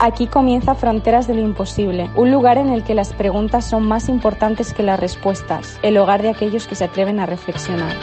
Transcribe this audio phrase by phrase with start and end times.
[0.00, 4.08] Aquí comienza Fronteras de lo Imposible, un lugar en el que las preguntas son más
[4.08, 7.96] importantes que las respuestas, el hogar de aquellos que se atreven a reflexionar.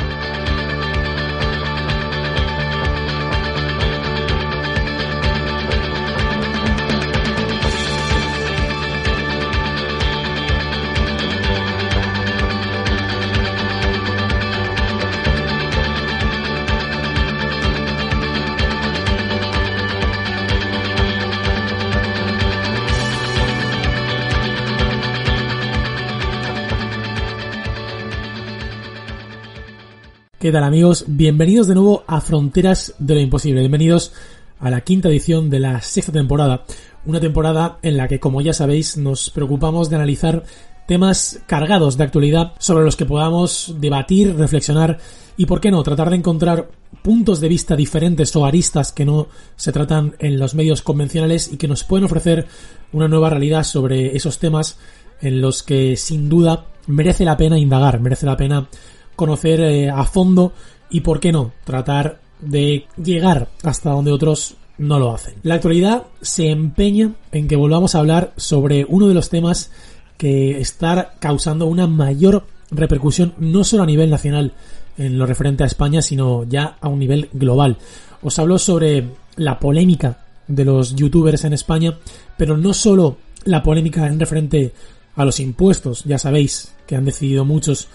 [30.45, 31.05] ¿Qué tal amigos?
[31.08, 33.62] Bienvenidos de nuevo a Fronteras de lo Imposible.
[33.62, 34.13] Bienvenidos
[34.59, 36.66] a la quinta edición de la sexta temporada.
[37.03, 40.44] Una temporada en la que, como ya sabéis, nos preocupamos de analizar
[40.88, 45.00] temas cargados de actualidad sobre los que podamos debatir, reflexionar
[45.36, 46.70] y, por qué no, tratar de encontrar
[47.02, 51.58] puntos de vista diferentes o aristas que no se tratan en los medios convencionales y
[51.58, 52.45] que nos pueden ofrecer
[52.94, 54.77] una nueva realidad sobre esos temas
[55.22, 58.67] en los que sin duda merece la pena indagar, merece la pena
[59.16, 60.53] conocer eh, a fondo
[60.89, 65.35] y, por qué no, tratar de llegar hasta donde otros no lo hacen.
[65.44, 69.71] La actualidad se empeña en que volvamos a hablar sobre uno de los temas
[70.17, 74.53] que está causando una mayor repercusión no solo a nivel nacional
[74.97, 77.77] en lo referente a España, sino ya a un nivel global.
[78.21, 79.05] Os hablo sobre
[79.36, 81.97] la polémica de los youtubers en España,
[82.38, 84.73] pero no solo la polémica en referente
[85.16, 87.88] a los impuestos, ya sabéis que han decidido muchos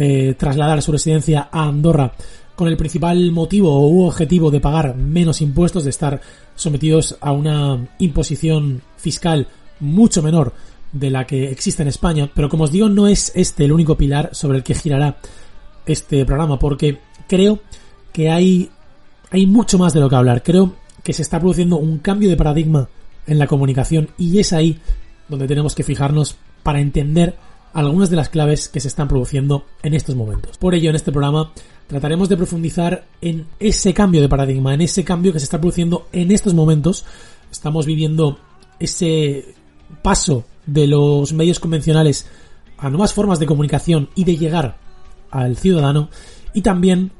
[0.00, 2.12] eh, trasladar su residencia a Andorra
[2.54, 6.20] con el principal motivo u objetivo de pagar menos impuestos, de estar
[6.54, 9.48] sometidos a una imposición fiscal
[9.80, 10.52] mucho menor
[10.92, 12.30] de la que existe en España.
[12.32, 15.18] Pero como os digo, no es este el único pilar sobre el que girará
[15.86, 17.60] este programa, porque creo
[18.12, 18.70] que hay,
[19.30, 20.42] hay mucho más de lo que hablar.
[20.42, 22.88] Creo que se está produciendo un cambio de paradigma
[23.26, 24.78] en la comunicación y es ahí
[25.28, 27.36] donde tenemos que fijarnos para entender
[27.72, 30.56] algunas de las claves que se están produciendo en estos momentos.
[30.58, 31.52] Por ello, en este programa
[31.86, 36.08] trataremos de profundizar en ese cambio de paradigma, en ese cambio que se está produciendo
[36.12, 37.04] en estos momentos.
[37.50, 38.38] Estamos viviendo
[38.78, 39.54] ese
[40.02, 42.26] paso de los medios convencionales
[42.76, 44.76] a nuevas formas de comunicación y de llegar
[45.30, 46.10] al ciudadano
[46.52, 47.10] y también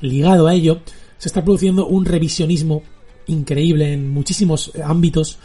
[0.00, 0.80] ligado a ello
[1.18, 2.82] se está produciendo un revisionismo
[3.26, 5.38] increíble en muchísimos ámbitos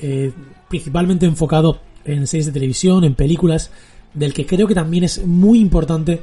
[0.00, 0.32] eh,
[0.68, 1.80] principalmente enfocado
[2.10, 3.70] en series de televisión, en películas,
[4.14, 6.22] del que creo que también es muy importante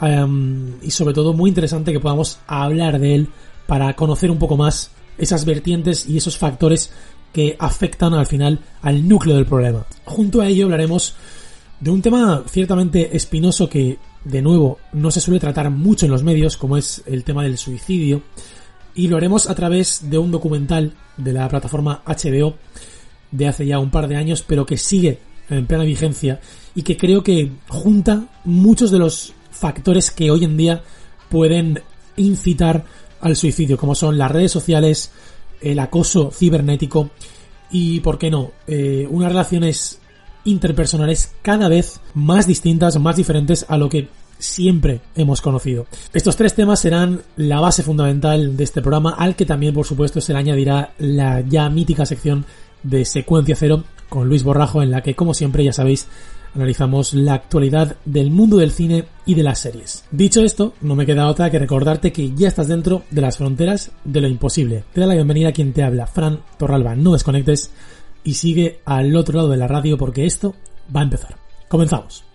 [0.00, 3.28] em, y sobre todo muy interesante que podamos hablar de él
[3.66, 6.90] para conocer un poco más esas vertientes y esos factores
[7.32, 9.86] que afectan al final al núcleo del problema.
[10.04, 11.14] Junto a ello hablaremos
[11.78, 16.22] de un tema ciertamente espinoso que, de nuevo, no se suele tratar mucho en los
[16.22, 18.22] medios, como es el tema del suicidio,
[18.94, 22.56] y lo haremos a través de un documental de la plataforma HBO
[23.30, 25.18] de hace ya un par de años, pero que sigue
[25.48, 26.40] en plena vigencia
[26.74, 30.82] y que creo que junta muchos de los factores que hoy en día
[31.28, 31.80] pueden
[32.16, 32.84] incitar
[33.20, 35.10] al suicidio, como son las redes sociales,
[35.60, 37.10] el acoso cibernético
[37.70, 40.00] y, ¿por qué no?, eh, unas relaciones
[40.44, 44.08] interpersonales cada vez más distintas, más diferentes a lo que
[44.38, 45.86] siempre hemos conocido.
[46.14, 50.20] Estos tres temas serán la base fundamental de este programa, al que también, por supuesto,
[50.20, 52.46] se le añadirá la ya mítica sección
[52.82, 56.08] de Secuencia Cero con Luis Borrajo, en la que, como siempre, ya sabéis,
[56.54, 60.04] analizamos la actualidad del mundo del cine y de las series.
[60.10, 63.92] Dicho esto, no me queda otra que recordarte que ya estás dentro de las fronteras
[64.04, 64.84] de lo imposible.
[64.92, 66.96] Te da la bienvenida a quien te habla, Fran Torralba.
[66.96, 67.70] No desconectes
[68.24, 70.54] y sigue al otro lado de la radio porque esto
[70.94, 71.36] va a empezar.
[71.68, 72.29] Comenzamos.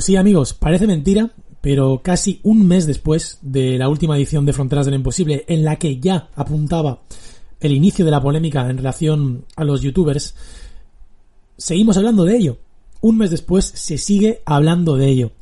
[0.00, 1.30] Pues sí, amigos, parece mentira,
[1.60, 5.76] pero casi un mes después de la última edición de Fronteras del Imposible, en la
[5.76, 7.02] que ya apuntaba
[7.60, 10.34] el inicio de la polémica en relación a los youtubers,
[11.58, 12.56] seguimos hablando de ello.
[13.02, 15.32] Un mes después se sigue hablando de ello.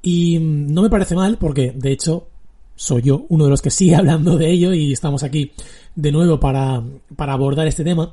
[0.00, 2.28] Y no me parece mal porque, de hecho,
[2.76, 5.52] soy yo uno de los que sigue hablando de ello y estamos aquí
[5.94, 6.82] de nuevo para,
[7.14, 8.10] para abordar este tema.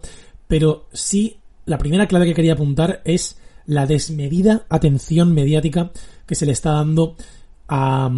[0.50, 5.92] Pero sí, la primera clave que quería apuntar es la desmedida atención mediática
[6.26, 7.16] que se le está dando
[7.68, 8.10] a,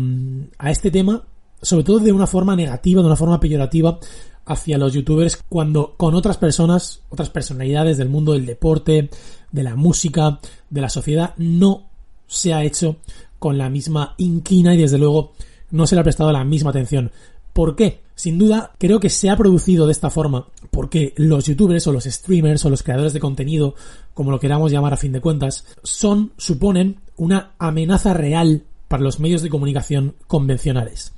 [0.57, 1.23] a este tema
[1.61, 3.99] sobre todo de una forma negativa, de una forma peyorativa
[4.45, 9.09] hacia los youtubers cuando con otras personas, otras personalidades del mundo del deporte,
[9.51, 10.39] de la música,
[10.69, 11.89] de la sociedad, no
[12.27, 12.97] se ha hecho
[13.39, 15.33] con la misma inquina y desde luego
[15.71, 17.11] no se le ha prestado la misma atención.
[17.57, 18.03] ¿Por qué?
[18.13, 22.03] Sin duda, creo que se ha producido de esta forma porque los youtubers o los
[22.03, 23.73] streamers o los creadores de contenido,
[24.13, 29.19] como lo queramos llamar a fin de cuentas, son, suponen, una amenaza real para los
[29.19, 31.13] medios de comunicación convencionales.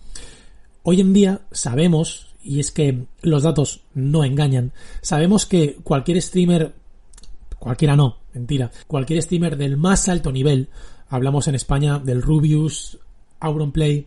[0.83, 4.71] Hoy en día sabemos, y es que los datos no engañan,
[5.01, 6.73] sabemos que cualquier streamer,
[7.59, 10.69] cualquiera no, mentira, cualquier streamer del más alto nivel,
[11.09, 12.97] hablamos en España del Rubius,
[13.41, 14.05] Auronplay,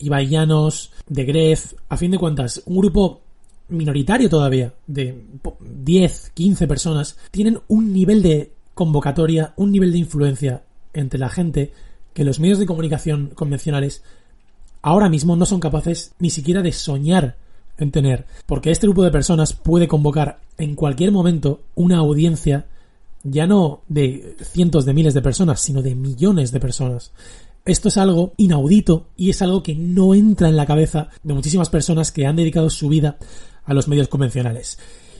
[0.00, 3.20] Ibai Llanos, de Gref, a fin de cuentas, un grupo
[3.68, 5.24] minoritario todavía, de
[5.60, 10.62] 10, 15 personas, tienen un nivel de convocatoria, un nivel de influencia
[10.92, 11.72] entre la gente
[12.14, 14.02] que los medios de comunicación convencionales
[14.82, 17.36] ahora mismo no son capaces ni siquiera de soñar
[17.78, 22.66] en tener, porque este grupo de personas puede convocar en cualquier momento una audiencia
[23.22, 27.12] ya no de cientos de miles de personas, sino de millones de personas.
[27.64, 31.68] Esto es algo inaudito y es algo que no entra en la cabeza de muchísimas
[31.68, 33.18] personas que han dedicado su vida
[33.64, 34.78] a los medios convencionales.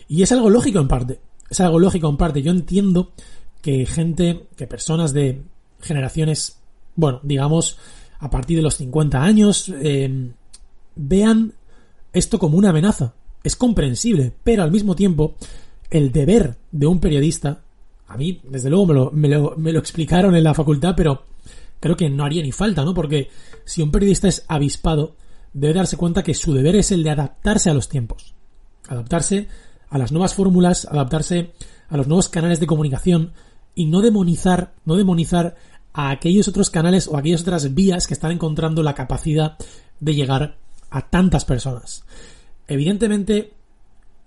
[0.09, 1.21] Y es algo lógico en parte.
[1.49, 2.43] Es algo lógico en parte.
[2.43, 3.13] Yo entiendo
[3.61, 5.43] que gente, que personas de
[5.81, 6.59] generaciones,
[6.97, 7.79] bueno, digamos,
[8.19, 10.31] a partir de los 50 años, eh,
[10.97, 11.55] vean
[12.13, 13.15] esto como una amenaza.
[13.45, 15.35] Es comprensible, pero al mismo tiempo,
[15.91, 17.63] el deber de un periodista,
[18.09, 21.25] a mí, desde luego, me lo, me lo explicaron en la facultad, pero
[21.81, 22.94] creo que no haría ni falta, ¿no?
[22.94, 23.31] Porque
[23.65, 25.17] si un periodista es avispado,
[25.53, 28.35] debe darse cuenta que su deber es el de adaptarse a los tiempos.
[28.88, 29.49] Adaptarse
[29.88, 31.53] a las nuevas fórmulas, adaptarse
[31.88, 33.32] a los nuevos canales de comunicación
[33.75, 35.56] y no demonizar, no demonizar
[35.93, 39.56] a aquellos otros canales o aquellas otras vías que están encontrando la capacidad
[39.99, 40.56] de llegar
[40.91, 42.05] a tantas personas.
[42.69, 43.55] Evidentemente,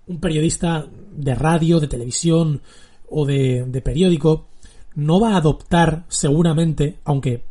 [0.06, 2.60] un periodista de radio, de televisión
[3.08, 4.48] o de, de periódico
[4.94, 7.44] no va a adoptar seguramente, aunque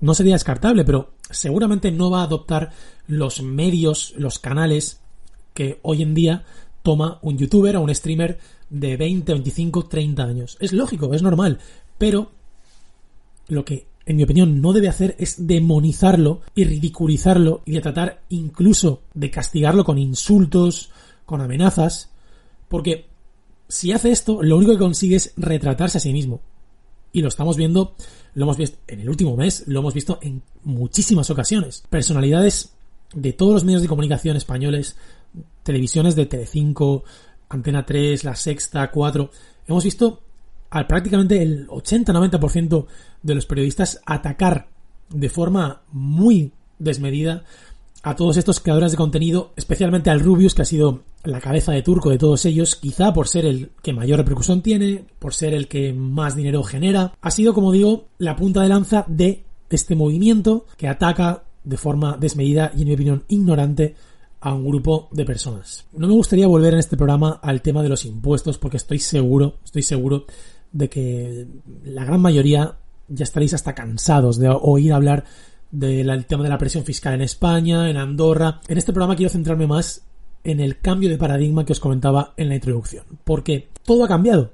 [0.00, 2.70] no sería descartable, pero seguramente no va a adoptar
[3.06, 5.00] los medios, los canales
[5.54, 6.44] que hoy en día
[6.82, 8.38] toma un youtuber o un streamer
[8.70, 10.56] de 20, 25, 30 años.
[10.60, 11.58] Es lógico, es normal,
[11.98, 12.30] pero
[13.48, 18.22] lo que, en mi opinión, no debe hacer es demonizarlo y ridiculizarlo y de tratar
[18.28, 20.90] incluso de castigarlo con insultos,
[21.24, 22.10] con amenazas,
[22.68, 23.06] porque
[23.68, 26.40] si hace esto, lo único que consigue es retratarse a sí mismo.
[27.14, 27.94] Y lo estamos viendo,
[28.34, 31.84] lo hemos visto en el último mes, lo hemos visto en muchísimas ocasiones.
[31.88, 32.74] Personalidades
[33.14, 34.96] de todos los medios de comunicación españoles,
[35.62, 37.04] televisiones de Telecinco,
[37.48, 39.30] Antena 3, La Sexta, 4,
[39.68, 40.22] hemos visto
[40.70, 42.86] al prácticamente el 80-90%
[43.22, 44.66] de los periodistas atacar
[45.08, 46.50] de forma muy
[46.80, 47.44] desmedida
[48.04, 51.80] a todos estos creadores de contenido, especialmente al Rubius, que ha sido la cabeza de
[51.80, 55.68] turco de todos ellos, quizá por ser el que mayor repercusión tiene, por ser el
[55.68, 60.66] que más dinero genera, ha sido, como digo, la punta de lanza de este movimiento
[60.76, 63.94] que ataca de forma desmedida y, en mi opinión, ignorante
[64.42, 65.86] a un grupo de personas.
[65.94, 69.56] No me gustaría volver en este programa al tema de los impuestos porque estoy seguro,
[69.64, 70.26] estoy seguro
[70.72, 71.48] de que
[71.84, 72.76] la gran mayoría
[73.08, 75.24] ya estaréis hasta cansados de oír hablar
[75.74, 78.60] del tema de la presión fiscal en España, en Andorra.
[78.68, 80.02] En este programa quiero centrarme más
[80.44, 83.04] en el cambio de paradigma que os comentaba en la introducción.
[83.24, 84.52] Porque todo ha cambiado.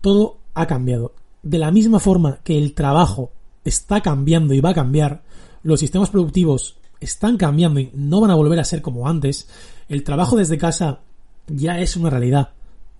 [0.00, 1.12] Todo ha cambiado.
[1.42, 3.32] De la misma forma que el trabajo
[3.64, 5.22] está cambiando y va a cambiar,
[5.62, 9.48] los sistemas productivos están cambiando y no van a volver a ser como antes,
[9.88, 11.00] el trabajo desde casa
[11.46, 12.50] ya es una realidad.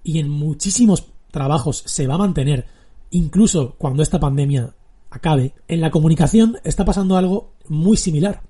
[0.04, 2.66] Y en muchísimos trabajos se va a mantener,
[3.10, 4.75] incluso cuando esta pandemia
[5.16, 8.42] acabe, en la comunicación está pasando algo muy similar.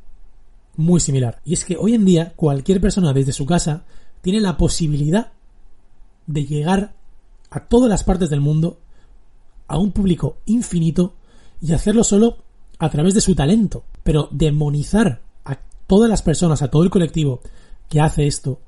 [0.76, 1.40] Muy similar.
[1.44, 3.84] Y es que hoy en día cualquier persona desde su casa
[4.20, 5.32] tiene la posibilidad
[6.26, 6.94] de llegar
[7.50, 8.78] a todas las partes del mundo,
[9.68, 11.14] a un público infinito,
[11.60, 12.38] y hacerlo solo
[12.78, 13.84] a través de su talento.
[14.02, 17.40] Pero demonizar a todas las personas, a todo el colectivo
[17.88, 18.60] que hace esto,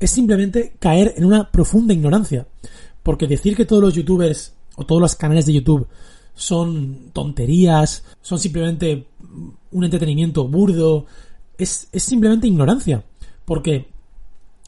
[0.00, 2.48] es simplemente caer en una profunda ignorancia.
[3.02, 5.86] Porque decir que todos los youtubers o todos los canales de YouTube
[6.36, 9.06] son tonterías, son simplemente
[9.72, 11.06] un entretenimiento burdo,
[11.58, 13.02] es, es simplemente ignorancia.
[13.44, 13.88] Porque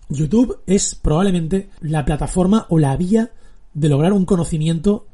[0.09, 3.31] YouTube es probablemente la plataforma o la vía
[3.75, 5.07] de lograr un conocimiento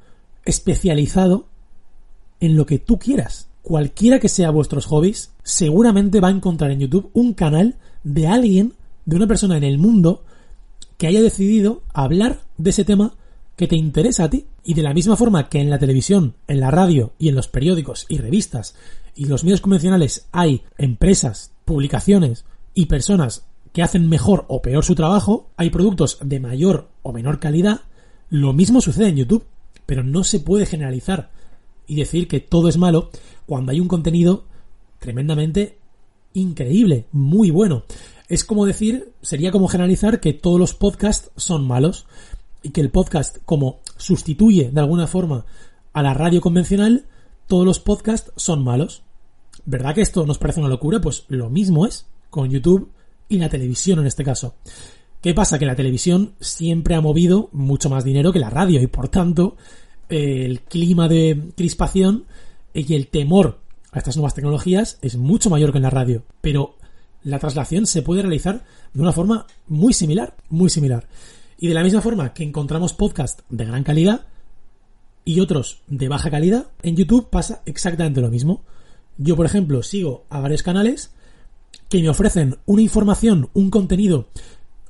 [0.44, 1.46] especializado
[2.40, 3.48] en lo que tú quieras.
[3.62, 8.74] Cualquiera que sea vuestros hobbies, seguramente va a encontrar en YouTube un canal de alguien,
[9.06, 10.22] de una persona en el mundo,
[10.98, 13.14] que haya decidido hablar de ese tema
[13.56, 14.46] que te interesa a ti.
[14.64, 17.48] Y de la misma forma que en la televisión, en la radio y en los
[17.48, 18.74] periódicos y revistas
[19.14, 22.44] y los medios convencionales hay empresas publicaciones
[22.74, 27.40] y personas que hacen mejor o peor su trabajo, hay productos de mayor o menor
[27.40, 27.82] calidad,
[28.30, 29.44] lo mismo sucede en YouTube,
[29.84, 31.30] pero no se puede generalizar
[31.86, 33.10] y decir que todo es malo
[33.46, 34.44] cuando hay un contenido
[34.98, 35.78] tremendamente
[36.32, 37.84] increíble, muy bueno.
[38.28, 42.06] Es como decir, sería como generalizar que todos los podcasts son malos
[42.62, 45.44] y que el podcast como sustituye de alguna forma
[45.92, 47.06] a la radio convencional,
[47.46, 49.02] todos los podcasts son malos.
[49.64, 51.00] ¿Verdad que esto nos parece una locura?
[51.00, 52.90] Pues lo mismo es con YouTube
[53.28, 54.54] y la televisión en este caso.
[55.20, 55.58] ¿Qué pasa?
[55.58, 59.56] Que la televisión siempre ha movido mucho más dinero que la radio y por tanto
[60.08, 62.24] el clima de crispación
[62.74, 63.60] y el temor
[63.92, 66.24] a estas nuevas tecnologías es mucho mayor que en la radio.
[66.40, 66.76] Pero
[67.22, 71.06] la traslación se puede realizar de una forma muy similar, muy similar.
[71.64, 74.26] Y de la misma forma que encontramos podcasts de gran calidad
[75.24, 78.64] y otros de baja calidad, en YouTube pasa exactamente lo mismo.
[79.16, 81.14] Yo, por ejemplo, sigo a varios canales
[81.88, 84.28] que me ofrecen una información, un contenido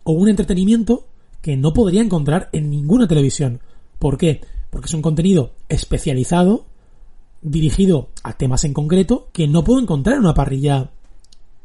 [0.02, 1.07] o un entretenimiento
[1.40, 3.61] que no podría encontrar en ninguna televisión.
[4.00, 4.40] ¿Por qué?
[4.71, 6.66] Porque es un contenido especializado,
[7.40, 10.90] dirigido a temas en concreto, que no puedo encontrar en una parrilla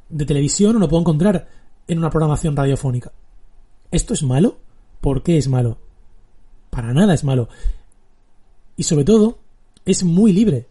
[0.09, 1.47] de televisión o no puedo encontrar
[1.87, 3.11] en una programación radiofónica.
[3.89, 4.68] ¿Esto es malo?
[5.01, 5.77] ¿Por qué es malo?
[6.69, 7.49] Para nada es malo.
[8.75, 9.39] Y sobre todo,
[9.85, 10.67] es muy libre.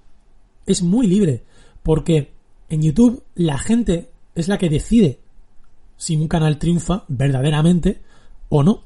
[0.66, 1.44] Es muy libre.
[1.82, 2.32] Porque
[2.68, 5.18] en YouTube la gente es la que decide
[5.96, 8.00] si un canal triunfa verdaderamente
[8.48, 8.84] o no.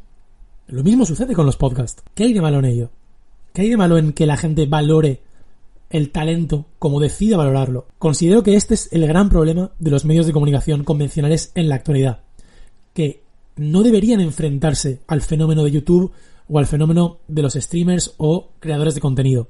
[0.66, 2.02] Lo mismo sucede con los podcasts.
[2.14, 2.90] ¿Qué hay de malo en ello?
[3.52, 5.20] ¿Qué hay de malo en que la gente valore
[5.90, 7.87] el talento como decida valorarlo?
[7.99, 11.75] Considero que este es el gran problema de los medios de comunicación convencionales en la
[11.75, 12.20] actualidad.
[12.94, 13.21] Que
[13.56, 16.12] no deberían enfrentarse al fenómeno de YouTube
[16.49, 19.49] o al fenómeno de los streamers o creadores de contenido.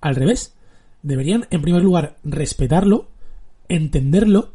[0.00, 0.54] Al revés,
[1.02, 3.08] deberían en primer lugar respetarlo,
[3.68, 4.50] entenderlo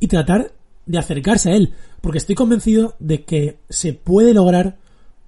[0.00, 0.52] y tratar
[0.86, 4.76] de acercarse a él, porque estoy convencido de que se puede lograr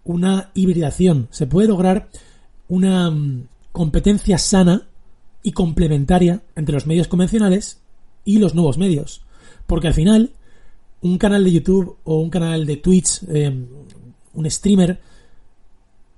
[0.05, 2.09] una hibridación, se puede lograr
[2.69, 4.87] una mm, competencia sana
[5.43, 7.81] y complementaria entre los medios convencionales
[8.25, 9.23] y los nuevos medios.
[9.67, 10.33] Porque al final,
[11.07, 13.67] un canal de YouTube o un canal de Twitch, eh,
[14.35, 15.01] un streamer,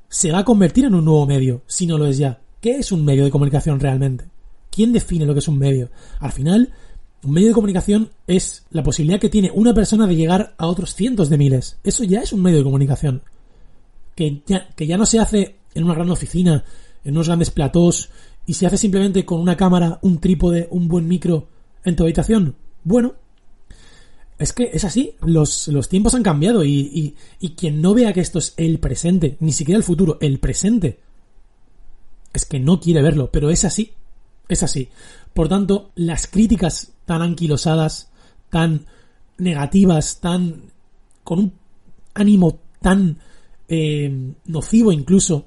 [0.09, 2.40] se va a convertir en un nuevo medio, si no lo es ya.
[2.61, 4.25] ¿Qué es un medio de comunicación realmente?
[4.71, 5.90] ¿Quién define lo que es un medio?
[6.21, 6.73] Al final,
[7.23, 10.95] un medio de comunicación es la posibilidad que tiene una persona de llegar a otros
[10.95, 11.78] cientos de miles.
[11.85, 13.23] Eso ya es un medio de comunicación.
[14.14, 16.64] Que ya, que ya no se hace en una gran oficina,
[17.04, 18.11] en unos grandes platós,
[18.47, 21.49] y se hace simplemente con una cámara, un trípode, un buen micro
[21.85, 22.57] en tu habitación.
[22.83, 23.14] Bueno,
[24.38, 28.12] es que es así, los, los tiempos han cambiado y, y, y, quien no vea
[28.12, 31.00] que esto es el presente, ni siquiera el futuro, el presente,
[32.33, 33.92] es que no quiere verlo, pero es así,
[34.49, 34.88] es así.
[35.35, 38.11] Por tanto, las críticas tan anquilosadas,
[38.50, 38.87] tan
[39.38, 40.62] negativas, tan
[41.25, 41.52] con un
[42.14, 43.18] ánimo tan
[43.68, 45.47] eh, nocivo incluso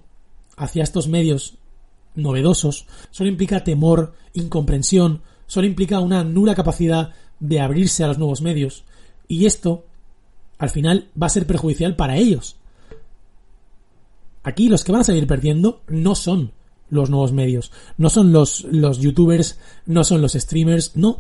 [0.58, 1.56] hacia estos medios
[2.16, 8.42] novedosos, solo implica temor, incomprensión, solo implica una nula capacidad de abrirse a los nuevos
[8.42, 8.86] medios.
[9.28, 9.86] Y esto,
[10.58, 12.56] al final, va a ser perjudicial para ellos.
[14.44, 16.54] Aquí los que van a salir perdiendo no son
[16.90, 21.20] los nuevos medios, no son los, los youtubers, no son los streamers, no.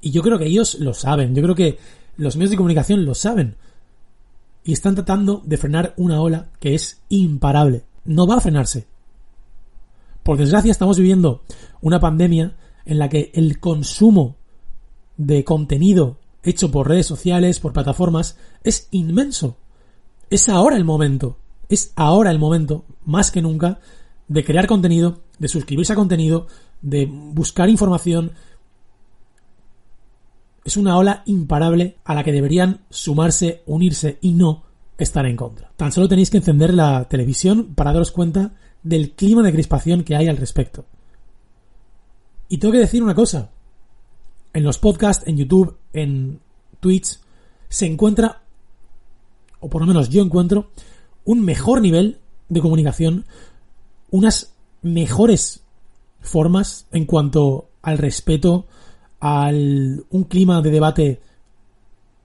[0.00, 1.78] Y yo creo que ellos lo saben, yo creo que
[2.16, 3.56] los medios de comunicación lo saben.
[4.64, 7.84] Y están tratando de frenar una ola que es imparable.
[8.04, 8.86] No va a frenarse.
[10.22, 11.42] Por desgracia estamos viviendo
[11.80, 12.54] una pandemia
[12.84, 14.36] en la que el consumo
[15.18, 19.58] de contenido hecho por redes sociales, por plataformas, es inmenso.
[20.30, 21.36] Es ahora el momento,
[21.68, 23.80] es ahora el momento, más que nunca,
[24.28, 26.46] de crear contenido, de suscribirse a contenido,
[26.80, 28.32] de buscar información.
[30.64, 34.64] Es una ola imparable a la que deberían sumarse, unirse y no
[34.96, 35.70] estar en contra.
[35.76, 40.16] Tan solo tenéis que encender la televisión para daros cuenta del clima de crispación que
[40.16, 40.84] hay al respecto.
[42.48, 43.50] Y tengo que decir una cosa.
[44.58, 46.40] En los podcasts, en YouTube, en
[46.80, 47.20] Twitch,
[47.68, 48.42] se encuentra,
[49.60, 50.70] o por lo menos yo encuentro,
[51.24, 53.24] un mejor nivel de comunicación,
[54.10, 55.60] unas mejores
[56.20, 58.66] formas en cuanto al respeto,
[59.20, 61.20] al un clima de debate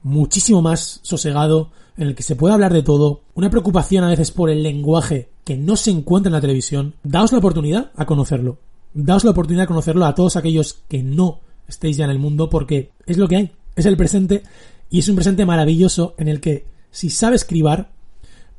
[0.02, 4.32] muchísimo más sosegado, en el que se puede hablar de todo, una preocupación a veces
[4.32, 8.58] por el lenguaje que no se encuentra en la televisión, daos la oportunidad a conocerlo.
[8.96, 12.50] Daos la oportunidad de conocerlo a todos aquellos que no estéis ya en el mundo
[12.50, 14.44] porque es lo que hay, es el presente
[14.90, 17.88] y es un presente maravilloso en el que si sabes escribir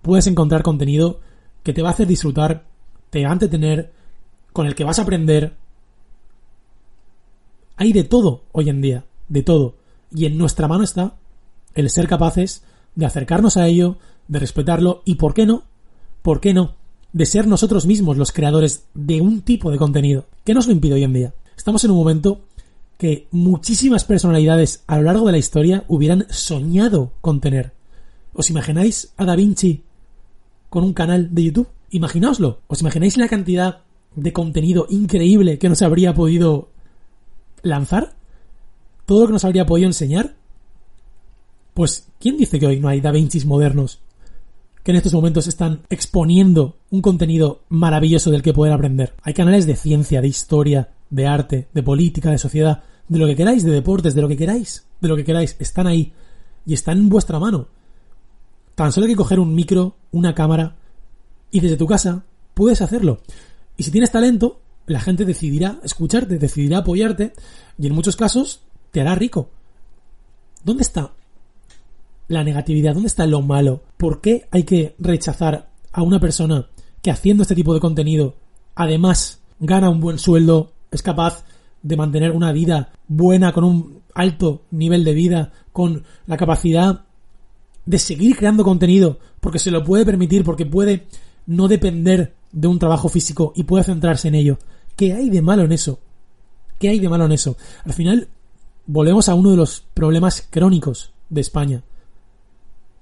[0.03, 1.21] puedes encontrar contenido
[1.63, 2.67] que te va a hacer disfrutar,
[3.11, 3.93] te va a entretener,
[4.53, 5.55] con el que vas a aprender.
[7.77, 9.75] Hay de todo hoy en día de todo.
[10.15, 11.15] Y en nuestra mano está
[11.75, 12.63] el ser capaces
[12.95, 15.65] de acercarnos a ello, de respetarlo y, ¿por qué no?
[16.23, 16.77] ¿Por qué no?
[17.13, 20.27] De ser nosotros mismos los creadores de un tipo de contenido.
[20.45, 21.35] ¿Qué nos lo impide hoy en día?
[21.57, 22.43] Estamos en un momento
[23.05, 27.75] que muchísimas personalidades a lo largo de la historia hubieran soñado con tener.
[28.33, 29.83] ¿Os imagináis a Da Vinci
[30.71, 31.69] con un canal de YouTube?
[31.91, 32.61] Imaginaoslo.
[32.67, 33.83] ¿Os imagináis la cantidad
[34.17, 36.71] de contenido increíble que nos habría podido
[37.61, 38.15] lanzar?
[39.05, 40.37] ¿Todo lo que nos habría podido enseñar?
[41.75, 44.01] Pues, ¿quién dice que hoy no hay Da Vincis modernos
[44.83, 49.13] que en estos momentos están exponiendo un contenido maravilloso del que poder aprender?
[49.21, 53.37] Hay canales de ciencia, de historia, de arte, de política, de sociedad, de lo que
[53.37, 56.13] queráis, de deportes, de lo que queráis, de lo que queráis, están ahí
[56.67, 57.69] y están en vuestra mano.
[58.75, 60.77] Tan solo hay que coger un micro, una cámara
[61.51, 63.21] y desde tu casa puedes hacerlo.
[63.77, 67.33] Y si tienes talento, la gente decidirá escucharte, decidirá apoyarte
[67.79, 69.51] y en muchos casos te hará rico.
[70.65, 71.13] ¿Dónde está
[72.29, 72.95] la negatividad?
[72.95, 73.83] ¿Dónde está lo malo?
[73.97, 76.69] ¿Por qué hay que rechazar a una persona
[77.03, 78.37] que haciendo este tipo de contenido
[78.75, 81.45] además gana un buen sueldo, es capaz
[81.85, 87.05] de mantener una vida buena, con un alto nivel de vida, con la capacidad
[87.85, 91.07] de seguir creando contenido, porque se lo puede permitir, porque puede
[91.47, 94.59] no depender de un trabajo físico y puede centrarse en ello.
[94.97, 96.01] ¿Qué hay de malo en eso?
[96.79, 97.57] ¿Qué hay de malo en eso?
[97.85, 98.29] Al final,
[98.87, 101.83] volvemos a uno de los problemas crónicos de España,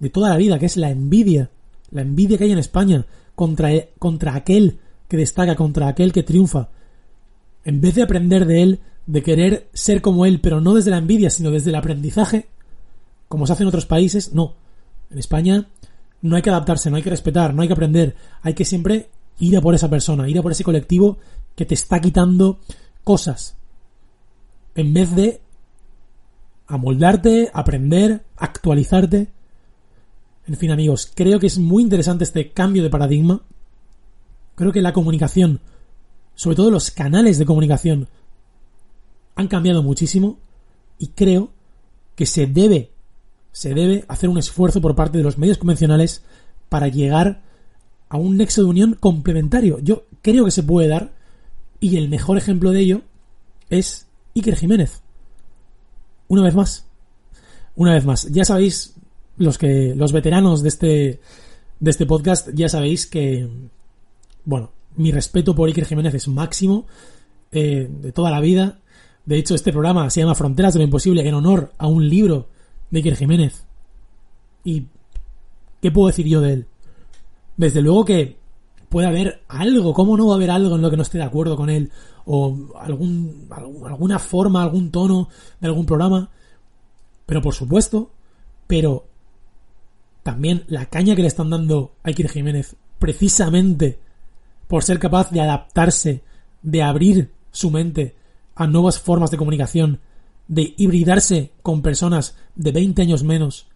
[0.01, 1.51] de toda la vida, que es la envidia.
[1.93, 6.71] La envidia que hay en España contra, contra aquel que destaca, contra aquel que triunfa
[7.64, 10.99] en vez de aprender de él, de querer ser como él, pero no desde la
[10.99, 12.49] envidia, sino desde el aprendizaje,
[13.29, 14.55] como se hace en otros países, no.
[15.11, 15.68] En España
[16.22, 19.09] no hay que adaptarse, no hay que respetar, no hay que aprender, hay que siempre
[19.38, 21.18] ir a por esa persona, ir a por ese colectivo
[21.57, 22.61] que te está quitando
[23.05, 23.57] cosas,
[24.75, 25.40] en vez de
[26.66, 29.29] amoldarte, aprender, actualizarte.
[30.46, 33.42] En fin, amigos, creo que es muy interesante este cambio de paradigma.
[34.55, 35.61] Creo que la comunicación
[36.35, 38.09] sobre todo los canales de comunicación,
[39.35, 40.38] han cambiado muchísimo
[40.99, 41.51] y creo
[42.14, 42.90] que se debe,
[43.53, 46.23] se debe hacer un esfuerzo por parte de los medios convencionales
[46.68, 47.42] para llegar
[48.09, 49.79] a un nexo de unión complementario.
[49.81, 51.12] Yo creo que se puede dar
[51.81, 53.03] y el mejor ejemplo de ello
[53.71, 55.03] es Iker Jiménez.
[56.29, 56.87] Una vez más.
[57.75, 58.27] Una vez más.
[58.31, 58.95] Ya sabéis,
[59.37, 61.21] los que, los veteranos de este,
[61.81, 63.49] de este podcast, ya sabéis que,
[64.45, 66.87] bueno, mi respeto por Iker Jiménez es máximo,
[67.50, 68.78] eh, de toda la vida.
[69.24, 72.48] De hecho, este programa se llama Fronteras de lo Imposible en honor a un libro
[72.90, 73.64] de Iker Jiménez.
[74.64, 74.87] ¿Y
[75.81, 76.66] qué puedo decir yo de él?
[77.57, 78.37] Desde luego que
[78.88, 81.24] puede haber algo, ¿cómo no va a haber algo en lo que no esté de
[81.24, 81.90] acuerdo con él?
[82.24, 85.28] O algún, alguna forma, algún tono
[85.61, 86.31] de algún programa.
[87.26, 88.11] Pero por supuesto,
[88.66, 89.07] pero
[90.22, 93.98] también la caña que le están dando a Iker Jiménez, precisamente
[94.72, 96.22] por ser capaz de adaptarse,
[96.62, 98.16] de abrir su mente
[98.54, 100.00] a nuevas formas de comunicación,
[100.48, 103.66] de hibridarse con personas de 20 años menos,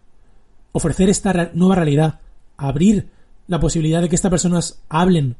[0.71, 2.19] ofrecer esta nueva realidad,
[2.57, 3.11] abrir
[3.45, 5.35] la posibilidad de que estas personas hablen.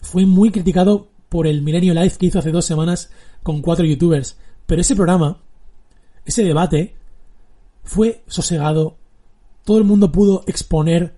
[0.00, 3.10] Fue muy criticado por el Milenio Live que hizo hace dos semanas
[3.42, 5.42] con cuatro youtubers, pero ese programa,
[6.24, 6.96] ese debate,
[7.84, 8.96] fue sosegado,
[9.62, 11.12] todo el mundo pudo exponer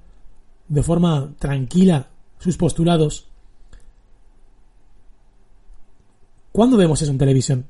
[0.66, 3.26] de forma tranquila sus postulados.
[6.52, 7.66] ¿Cuándo vemos eso en televisión?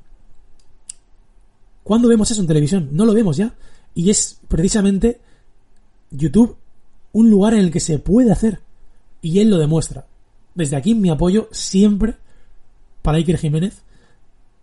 [1.83, 2.89] ¿Cuándo vemos eso en televisión?
[2.91, 3.55] No lo vemos ya.
[3.93, 5.21] Y es precisamente
[6.11, 6.57] YouTube
[7.13, 8.61] un lugar en el que se puede hacer.
[9.21, 10.05] Y él lo demuestra.
[10.53, 12.15] Desde aquí mi apoyo siempre
[13.01, 13.83] para Iker Jiménez.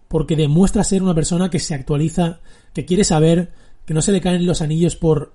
[0.09, 2.41] Porque demuestra ser una persona que se actualiza,
[2.75, 3.53] que quiere saber,
[3.87, 5.33] que no se le caen los anillos por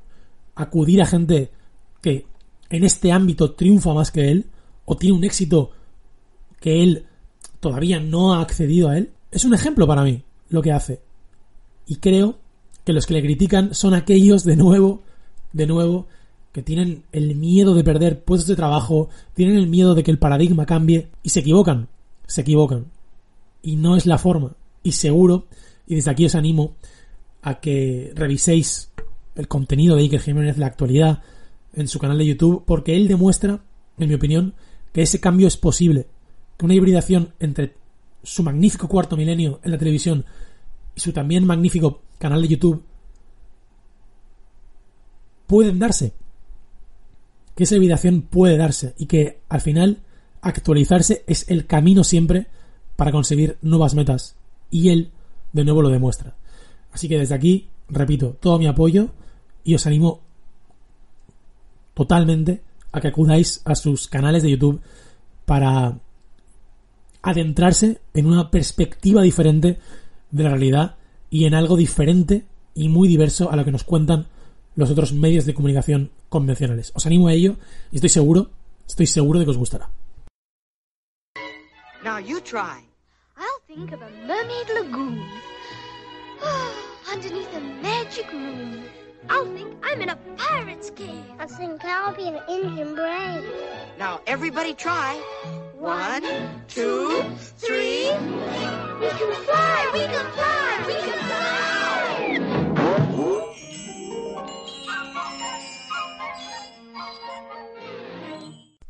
[0.56, 1.51] acudir a gente
[2.01, 2.25] que
[2.69, 4.45] en este ámbito triunfa más que él
[4.89, 5.71] o tiene un éxito
[6.62, 7.06] que él
[7.60, 11.02] todavía no ha accedido a él, es un ejemplo para mí lo que hace.
[11.86, 12.39] Y creo
[12.86, 15.04] que los que le critican son aquellos de nuevo,
[15.52, 16.08] de nuevo,
[16.54, 20.19] que tienen el miedo de perder puestos de trabajo, tienen el miedo de que el
[20.19, 21.89] paradigma cambie y se equivocan,
[22.26, 22.86] se equivocan.
[23.62, 24.56] Y no es la forma.
[24.84, 25.47] Y seguro,
[25.86, 26.76] y desde aquí os animo
[27.41, 28.89] a que reviséis
[29.36, 31.23] el contenido de Iker Jiménez, la actualidad,
[31.73, 33.60] en su canal de YouTube, porque él demuestra,
[33.97, 34.54] en mi opinión,
[34.91, 36.08] que ese cambio es posible,
[36.58, 37.76] que una hibridación entre
[38.23, 40.26] su magnífico cuarto milenio en la televisión
[40.95, 42.84] y su también magnífico canal de YouTube
[45.45, 46.13] pueden darse,
[47.56, 50.04] que esa hibridación puede darse y que al final
[50.41, 52.47] actualizarse es el camino siempre
[52.95, 54.36] para conseguir nuevas metas
[54.69, 55.12] y él
[55.54, 56.36] de nuevo lo demuestra.
[56.91, 59.10] Así que desde aquí, repito, todo mi apoyo
[59.63, 60.21] y os animo
[61.93, 64.82] totalmente a que acudáis a sus canales de YouTube
[65.45, 66.00] para
[67.21, 69.80] adentrarse en una perspectiva diferente
[70.32, 70.95] de la realidad
[71.30, 74.28] y en algo diferente y muy diverso a lo que nos cuentan
[74.76, 76.91] los otros medios de comunicación convencionales.
[76.95, 77.56] Os animo a ello
[77.91, 78.52] y estoy seguro,
[78.88, 79.89] estoy seguro de que os gustará.
[82.04, 82.86] Now you try.
[83.36, 85.19] I'll think of a mermaid lagoon.
[87.13, 89.07] Underneath a magic moon.
[89.30, 91.23] I'll think I'm in a pirate's cave.
[91.39, 93.43] I think I'll be an Indian brave.
[93.97, 95.15] Now everybody try.
[95.77, 96.23] One,
[96.67, 97.23] two,
[97.58, 98.12] three.
[98.99, 101.47] We can fly, we can fly, we can fly.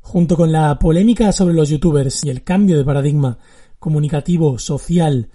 [0.02, 3.38] Junto con la polémica sobre los youtubers y el cambio de paradigma
[3.80, 5.30] comunicativo, social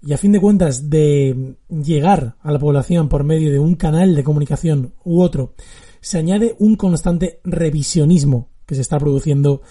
[0.00, 4.14] y a fin de cuentas de llegar a la población por medio de un canal
[4.14, 5.54] de comunicación u otro,
[6.00, 9.62] se añade un constante revisionismo que se está produciendo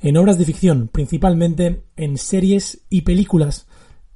[0.00, 3.66] en obras de ficción, principalmente en series y películas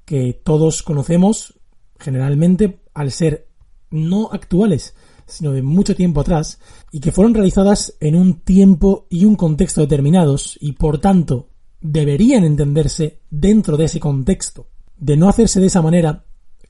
[0.05, 1.61] que todos conocemos
[1.99, 3.49] generalmente al ser
[3.91, 4.95] no actuales,
[5.27, 6.61] sino de mucho tiempo atrás,
[6.93, 11.51] y que fueron realizadas en un tiempo y un contexto determinados, y por tanto
[11.81, 14.69] deberían entenderse dentro de ese contexto.
[14.99, 16.25] De no hacerse de esa manera,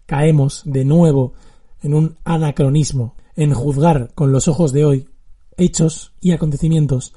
[0.07, 1.35] caemos de nuevo
[1.83, 5.09] en un anacronismo, en juzgar con los ojos de hoy
[5.57, 7.15] hechos y acontecimientos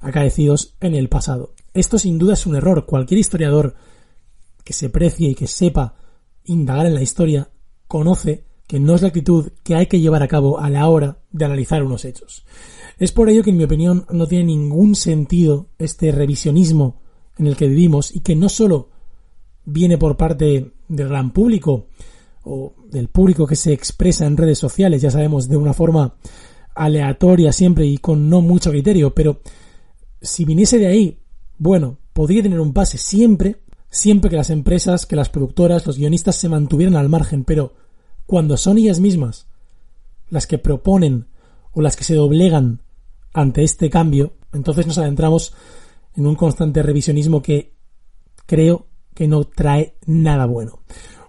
[0.00, 1.54] acaecidos en el pasado.
[1.74, 2.86] Esto sin duda es un error.
[2.86, 3.74] Cualquier historiador
[4.64, 5.94] que se precie y que sepa
[6.44, 7.50] indagar en la historia
[7.86, 11.18] conoce que no es la actitud que hay que llevar a cabo a la hora
[11.32, 12.44] de analizar unos hechos.
[12.98, 17.00] Es por ello que en mi opinión no tiene ningún sentido este revisionismo
[17.38, 18.90] en el que vivimos y que no solo
[19.64, 21.86] viene por parte del gran público
[22.44, 26.14] o del público que se expresa en redes sociales, ya sabemos, de una forma
[26.74, 29.40] aleatoria siempre y con no mucho criterio, pero
[30.20, 31.18] si viniese de ahí,
[31.58, 36.36] bueno, podría tener un pase siempre, siempre que las empresas, que las productoras, los guionistas
[36.36, 37.74] se mantuvieran al margen, pero
[38.26, 39.46] cuando son ellas mismas
[40.28, 41.26] las que proponen
[41.72, 42.80] o las que se doblegan
[43.32, 45.54] ante este cambio, entonces nos adentramos
[46.16, 47.74] en un constante revisionismo que
[48.46, 50.80] creo que no trae nada bueno.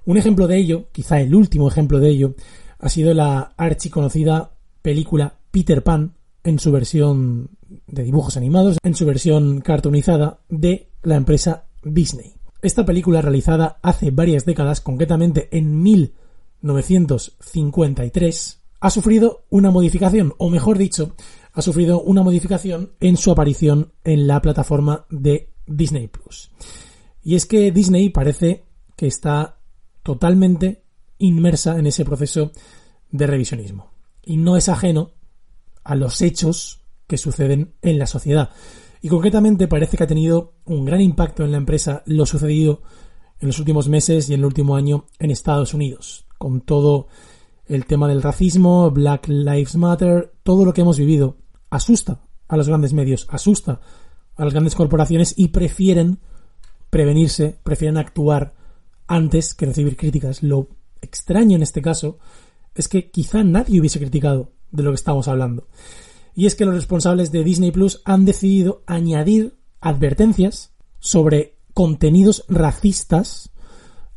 [0.05, 2.33] Un ejemplo de ello, quizá el último ejemplo de ello,
[2.79, 7.49] ha sido la archiconocida película Peter Pan en su versión
[7.87, 12.33] de dibujos animados, en su versión cartoonizada de la empresa Disney.
[12.61, 20.77] Esta película realizada hace varias décadas, concretamente en 1953, ha sufrido una modificación, o mejor
[20.77, 21.15] dicho,
[21.53, 26.51] ha sufrido una modificación en su aparición en la plataforma de Disney Plus.
[27.23, 29.57] Y es que Disney parece que está
[30.03, 30.83] totalmente
[31.17, 32.51] inmersa en ese proceso
[33.11, 33.91] de revisionismo.
[34.23, 35.11] Y no es ajeno
[35.83, 38.51] a los hechos que suceden en la sociedad.
[39.01, 42.81] Y concretamente parece que ha tenido un gran impacto en la empresa lo sucedido
[43.39, 47.07] en los últimos meses y en el último año en Estados Unidos, con todo
[47.65, 51.37] el tema del racismo, Black Lives Matter, todo lo que hemos vivido,
[51.69, 53.81] asusta a los grandes medios, asusta
[54.35, 56.19] a las grandes corporaciones y prefieren
[56.91, 58.53] prevenirse, prefieren actuar
[59.07, 60.43] antes que recibir críticas.
[60.43, 60.67] Lo
[61.01, 62.19] extraño en este caso
[62.75, 65.67] es que quizá nadie hubiese criticado de lo que estamos hablando.
[66.35, 73.49] Y es que los responsables de Disney Plus han decidido añadir advertencias sobre contenidos racistas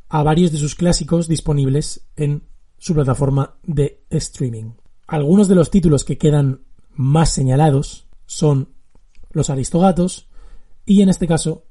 [0.08, 2.44] a varios de sus clásicos disponibles en
[2.78, 4.72] su plataforma de streaming.
[5.06, 6.60] Algunos de los títulos que quedan
[6.92, 8.74] más señalados son
[9.30, 10.28] Los Aristogatos
[10.84, 11.64] y en este caso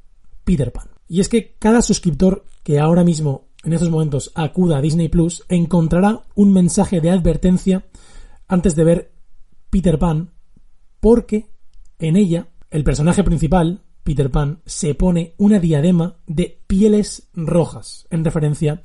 [0.44, 0.93] Peter Pan.
[1.08, 5.44] Y es que cada suscriptor que ahora mismo en estos momentos acuda a Disney Plus
[5.50, 7.86] encontrará un mensaje de advertencia
[8.48, 9.14] antes de ver
[9.70, 10.34] Peter Pan
[11.00, 11.50] porque
[12.00, 18.26] en ella el personaje principal, Peter Pan, se pone una diadema de pieles rojas en
[18.26, 18.82] referencia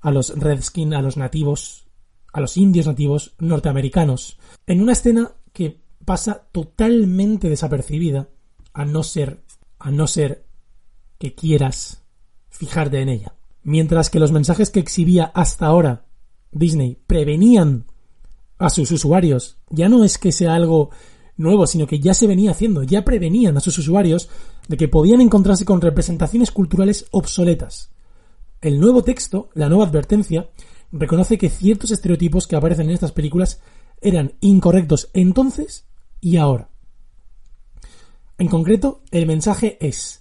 [0.00, 1.86] a los Redskin, a los nativos,
[2.32, 8.28] a los indios nativos norteamericanos, en una escena que pasa totalmente desapercibida
[8.72, 9.42] a no ser
[9.78, 10.49] a no ser
[11.20, 12.02] que quieras
[12.48, 13.34] fijarte en ella.
[13.62, 16.06] Mientras que los mensajes que exhibía hasta ahora
[16.50, 17.84] Disney prevenían
[18.58, 20.90] a sus usuarios, ya no es que sea algo
[21.36, 24.30] nuevo, sino que ya se venía haciendo, ya prevenían a sus usuarios
[24.66, 27.90] de que podían encontrarse con representaciones culturales obsoletas.
[28.62, 30.48] El nuevo texto, la nueva advertencia,
[30.90, 33.60] reconoce que ciertos estereotipos que aparecen en estas películas
[34.00, 35.84] eran incorrectos entonces
[36.18, 36.70] y ahora.
[38.38, 40.19] En concreto, el mensaje es,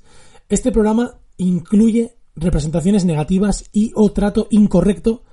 [0.50, 5.24] este programa incluye representaciones negativas y o trato incorrecto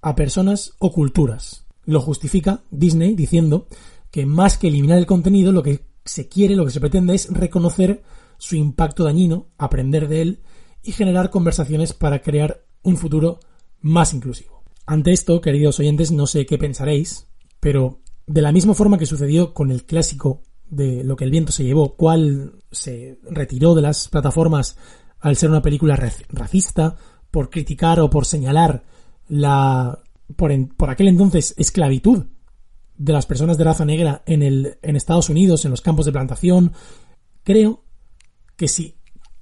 [0.00, 1.66] a personas o culturas.
[1.84, 3.66] Lo justifica Disney diciendo
[4.10, 7.28] que más que eliminar el contenido, lo que se quiere, lo que se pretende es
[7.30, 8.02] reconocer
[8.38, 10.40] su impacto dañino, aprender de él
[10.82, 13.40] y generar conversaciones para crear un futuro
[13.80, 14.62] más inclusivo.
[14.86, 17.26] Ante esto, queridos oyentes, no sé qué pensaréis,
[17.60, 21.52] pero de la misma forma que sucedió con el clásico de lo que el viento
[21.52, 24.76] se llevó, cual se retiró de las plataformas
[25.18, 26.96] al ser una película racista,
[27.30, 28.84] por criticar o por señalar
[29.28, 30.00] la
[30.36, 32.26] por, por aquel entonces esclavitud
[32.96, 36.12] de las personas de raza negra en, el, en Estados Unidos, en los campos de
[36.12, 36.72] plantación,
[37.42, 37.84] creo
[38.56, 38.96] que si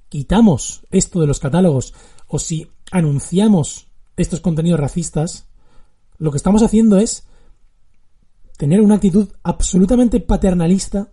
[0.07, 1.93] quitamos esto de los catálogos
[2.27, 3.87] o si anunciamos
[4.17, 5.49] estos contenidos racistas,
[6.17, 7.27] lo que estamos haciendo es
[8.57, 11.11] tener una actitud absolutamente paternalista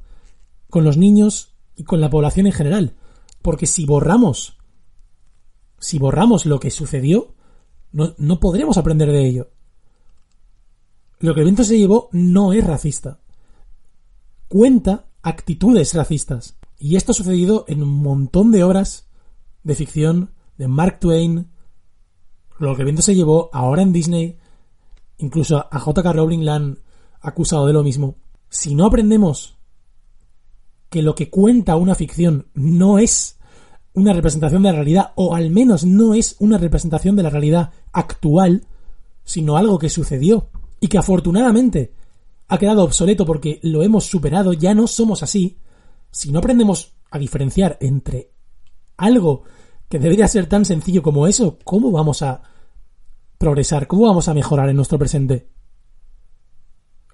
[0.76, 2.96] con los niños y con la población en general.
[3.40, 4.58] Porque si borramos,
[5.78, 7.32] si borramos lo que sucedió,
[7.92, 9.48] no, no podremos aprender de ello.
[11.18, 13.20] Lo que el viento se llevó no es racista.
[14.48, 16.58] Cuenta actitudes racistas.
[16.78, 19.08] Y esto ha sucedido en un montón de obras
[19.62, 21.48] de ficción de Mark Twain.
[22.58, 24.36] Lo que el viento se llevó ahora en Disney.
[25.16, 26.12] Incluso a J.K.
[26.12, 26.80] Rowling la han
[27.22, 28.16] acusado de lo mismo.
[28.50, 29.55] Si no aprendemos
[30.96, 33.38] que lo que cuenta una ficción no es
[33.92, 37.70] una representación de la realidad, o al menos no es una representación de la realidad
[37.92, 38.66] actual,
[39.22, 40.48] sino algo que sucedió
[40.80, 41.92] y que afortunadamente
[42.48, 45.58] ha quedado obsoleto porque lo hemos superado, ya no somos así,
[46.10, 48.30] si no aprendemos a diferenciar entre
[48.96, 49.42] algo
[49.90, 52.40] que debería ser tan sencillo como eso, ¿cómo vamos a
[53.36, 53.86] progresar?
[53.86, 55.50] ¿Cómo vamos a mejorar en nuestro presente?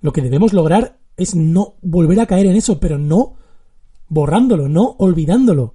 [0.00, 3.41] Lo que debemos lograr es no volver a caer en eso, pero no
[4.12, 5.74] borrándolo, no olvidándolo.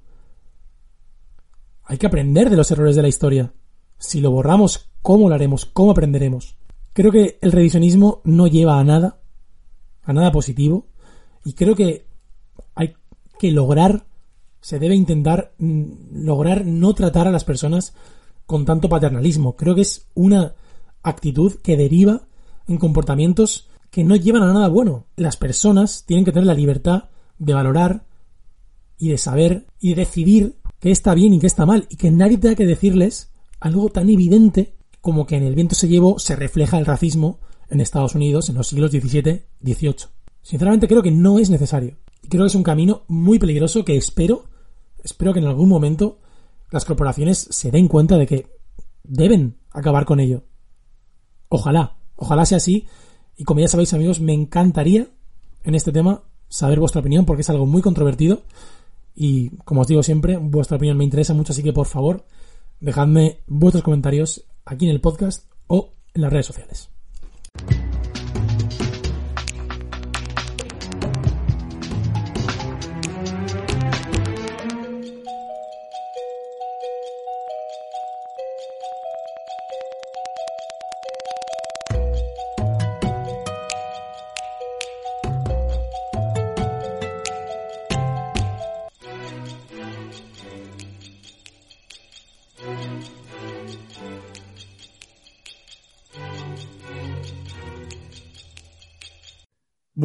[1.86, 3.52] Hay que aprender de los errores de la historia.
[3.98, 5.66] Si lo borramos, ¿cómo lo haremos?
[5.66, 6.56] ¿Cómo aprenderemos?
[6.94, 9.22] Creo que el revisionismo no lleva a nada,
[10.04, 10.86] a nada positivo,
[11.46, 12.06] y creo que
[12.76, 12.94] hay
[13.40, 14.06] que lograr,
[14.62, 17.96] se debe intentar mm, lograr no tratar a las personas
[18.46, 19.56] con tanto paternalismo.
[19.56, 20.54] Creo que es una
[21.02, 22.28] actitud que deriva
[22.68, 25.06] en comportamientos que no llevan a nada bueno.
[25.16, 27.06] Las personas tienen que tener la libertad
[27.40, 28.07] de valorar
[28.98, 32.12] y de saber y de decidir qué está bien y qué está mal y que
[32.12, 36.36] nadie tenga que decirles algo tan evidente como que en el viento se llevó se
[36.36, 39.96] refleja el racismo en Estados Unidos en los siglos XVII, XVIII.
[40.42, 41.98] Sinceramente creo que no es necesario.
[42.30, 44.46] Creo que es un camino muy peligroso que espero,
[45.04, 46.20] espero que en algún momento
[46.72, 48.48] las corporaciones se den cuenta de que
[49.04, 50.44] deben acabar con ello.
[51.50, 52.88] Ojalá, ojalá sea así.
[53.38, 55.08] Y como ya sabéis amigos, me encantaría
[55.64, 58.44] en este tema saber vuestra opinión porque es algo muy controvertido.
[59.20, 62.24] Y como os digo siempre, vuestra opinión me interesa mucho, así que por favor,
[62.80, 66.90] dejadme vuestros comentarios aquí en el podcast o en las redes sociales.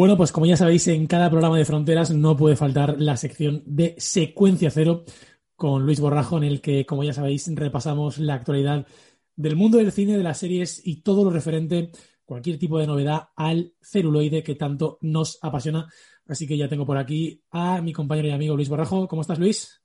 [0.02, 3.62] Bueno, pues como ya sabéis, en cada programa de Fronteras no puede faltar la sección
[3.66, 5.04] de Secuencia Cero
[5.54, 8.84] con Luis Borrajo, en el que, como ya sabéis, repasamos la actualidad
[9.36, 11.92] del mundo del cine, de las series y todo lo referente,
[12.24, 15.86] cualquier tipo de novedad al celuloide que tanto nos apasiona.
[16.26, 19.06] Así que ya tengo por aquí a mi compañero y amigo Luis Borrajo.
[19.06, 19.84] ¿Cómo estás, Luis?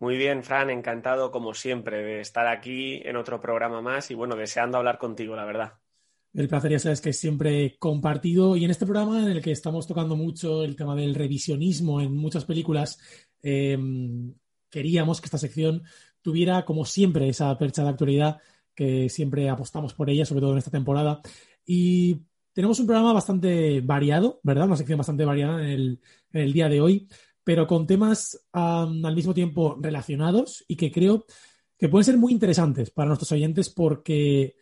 [0.00, 4.34] Muy bien, Fran, encantado como siempre de estar aquí en otro programa más y bueno,
[4.34, 5.74] deseando hablar contigo, la verdad.
[6.32, 9.50] El placer ya sabes que es siempre compartido y en este programa en el que
[9.50, 12.98] estamos tocando mucho el tema del revisionismo en muchas películas,
[13.42, 14.34] em,
[14.70, 15.82] queríamos que esta sección
[16.22, 18.38] tuviera como siempre esa percha de actualidad
[18.74, 21.20] que siempre apostamos por ella, sobre todo en esta temporada.
[21.66, 22.20] Y
[22.52, 24.66] tenemos un programa bastante variado, ¿verdad?
[24.66, 26.00] Una sección bastante variada en
[26.32, 27.08] el, día de hoy,
[27.44, 31.26] pero con temas al mismo tiempo relacionados y que creo
[31.78, 34.56] que pueden ser muy interesantes para nuestros oyentes porque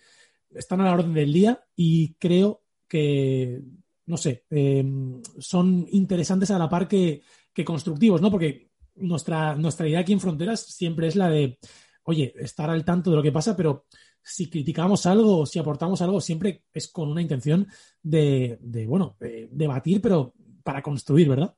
[0.55, 3.61] están a la orden del día y creo que,
[4.07, 7.23] no sé, em, son interesantes a la par que,
[7.65, 8.31] constructivos, ¿no?
[8.31, 11.59] Porque nuestra, nuestra idea aquí en Fronteras siempre es la de,
[12.05, 13.87] oye, estar al tanto de lo que pasa, pero
[14.23, 17.67] si criticamos algo, si aportamos algo, siempre es con una intención
[18.01, 21.57] de, de bueno, debatir, pero para construir, ¿verdad?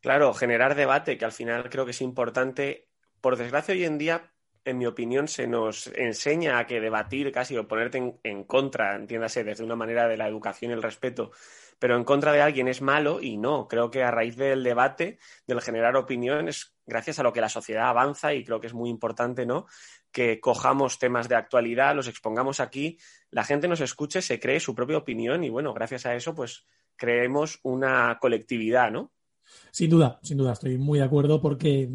[0.00, 2.88] Claro, generar debate, que al final creo que es importante.
[3.20, 4.32] Por desgracia, hoy en día
[4.66, 9.44] en mi opinión, se nos enseña a que debatir casi o ponerte en, contra, entiéndase,
[9.44, 11.30] desde una manera de la educación y el respeto,
[11.78, 13.68] pero en contra de alguien es malo y no.
[13.68, 17.48] Creo que a raíz del debate, del generar opinión, es gracias a lo que la
[17.48, 19.66] sociedad avanza y creo que es muy importante, ¿no?
[20.10, 22.98] Que cojamos temas de actualidad, los expongamos aquí,
[23.30, 26.66] la gente nos escuche, se cree su propia opinión y bueno, gracias a eso, pues
[26.96, 29.12] creemos una colectividad, ¿no?
[29.70, 31.88] Sin duda, sin duda, estoy muy de acuerdo porque,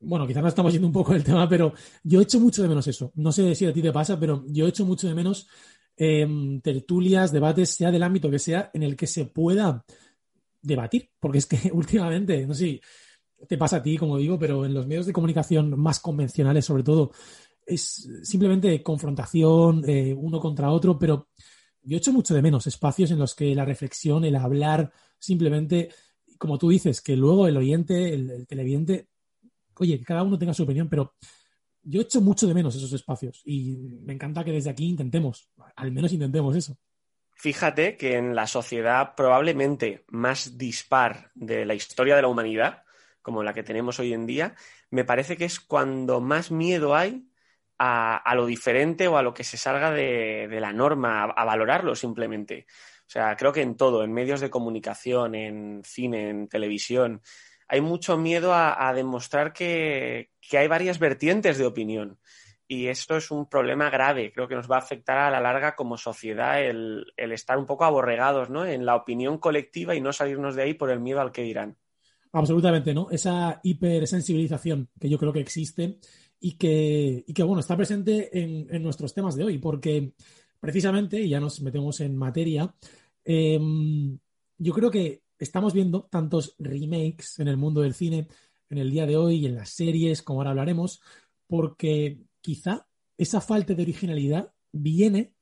[0.00, 2.86] bueno, quizás no estamos yendo un poco del tema, pero yo echo mucho de menos
[2.86, 3.12] eso.
[3.14, 5.46] No sé si a ti te pasa, pero yo echo mucho de menos
[6.02, 9.84] Em, tertulias, debates, sea del ámbito que sea, en el que se pueda
[10.62, 11.10] debatir.
[11.20, 12.80] Porque es que últimamente, no sé
[13.46, 16.82] te pasa a ti, como digo, pero en los medios de comunicación más convencionales, sobre
[16.82, 17.10] todo,
[17.66, 21.28] es simplemente confrontación eh, uno contra otro, pero
[21.82, 25.90] yo echo mucho de menos espacios en los que la reflexión, el hablar, simplemente,
[26.38, 29.09] como tú dices, que luego el oyente, el televidente,
[29.80, 31.14] oye, que cada uno tenga su opinión, pero
[31.82, 35.90] yo echo mucho de menos esos espacios y me encanta que desde aquí intentemos, al
[35.90, 36.76] menos intentemos eso.
[37.32, 42.82] Fíjate que en la sociedad probablemente más dispar de la historia de la humanidad,
[43.22, 44.54] como la que tenemos hoy en día,
[44.90, 47.26] me parece que es cuando más miedo hay
[47.78, 51.44] a, lo diferente o a lo que se salga de, de la norma, a, a,
[51.46, 52.66] valorarlo simplemente.
[53.06, 57.22] O sea, creo que en todo, en medios de comunicación, en cine, en televisión,
[57.70, 62.18] hay mucho miedo a, demostrar que, que hay varias vertientes de opinión.
[62.66, 64.32] Y esto es un problema grave.
[64.32, 67.84] Creo que nos va a afectar a la larga como sociedad el, estar un poco
[67.84, 68.66] aborregados ¿no?
[68.66, 71.76] en la opinión colectiva y no salirnos de ahí por el miedo al que dirán.
[72.32, 73.08] Absolutamente, ¿no?
[73.08, 75.98] Esa hipersensibilización que yo creo que existe
[76.40, 80.12] y que, y que bueno, está presente en, nuestros temas de hoy, porque
[80.58, 82.74] precisamente, y ya nos metemos en materia,
[83.24, 83.60] eh,
[84.58, 88.28] yo creo que estamos viendo tantos remakes en el mundo del cine
[88.68, 91.00] en el día de hoy en las series, como ahora hablaremos,
[91.48, 92.86] porque quizá
[93.18, 95.34] esa falta de originalidad viene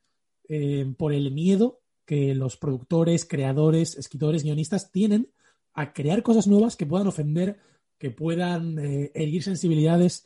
[0.48, 5.30] eh, por el miedo que los productores, creadores, escritores, guionistas tienen
[5.74, 7.58] a crear cosas nuevas que puedan ofender,
[7.98, 10.24] que puedan eh, herir sensibilidades,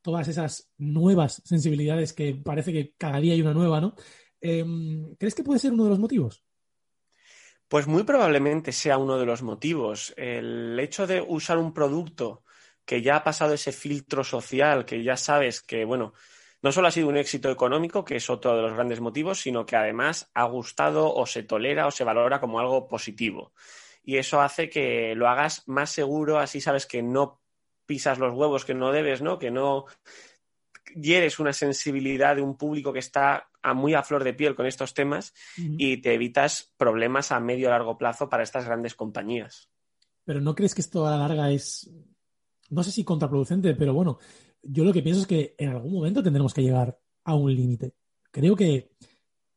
[0.00, 3.94] todas esas nuevas sensibilidades que parece que cada día hay una nueva, ¿no?
[4.40, 4.64] Eh,
[5.18, 6.42] ¿Crees que puede ser uno de los motivos?
[7.72, 10.12] Pues muy probablemente sea uno de los motivos.
[10.18, 12.44] El hecho de usar un producto
[12.84, 16.12] que ya ha pasado ese filtro social, que ya sabes que, bueno,
[16.60, 19.64] no solo ha sido un éxito económico, que es otro de los grandes motivos, sino
[19.64, 23.54] que además ha gustado o se tolera o se valora como algo positivo.
[24.04, 27.40] Y eso hace que lo hagas más seguro, así sabes que no
[27.86, 29.38] pisas los huevos que no debes, ¿no?
[29.38, 29.86] Que no
[30.94, 34.66] hieres una sensibilidad de un público que está a muy a flor de piel con
[34.66, 35.76] estos temas uh -huh.
[35.78, 39.70] y te evitas problemas a medio o largo plazo para estas grandes compañías.
[40.24, 41.90] Pero ¿no crees que esto a la larga es,
[42.70, 44.18] no sé si contraproducente, pero bueno,
[44.62, 47.94] yo lo que pienso es que en algún momento tendremos que llegar a un límite.
[48.30, 48.92] Creo que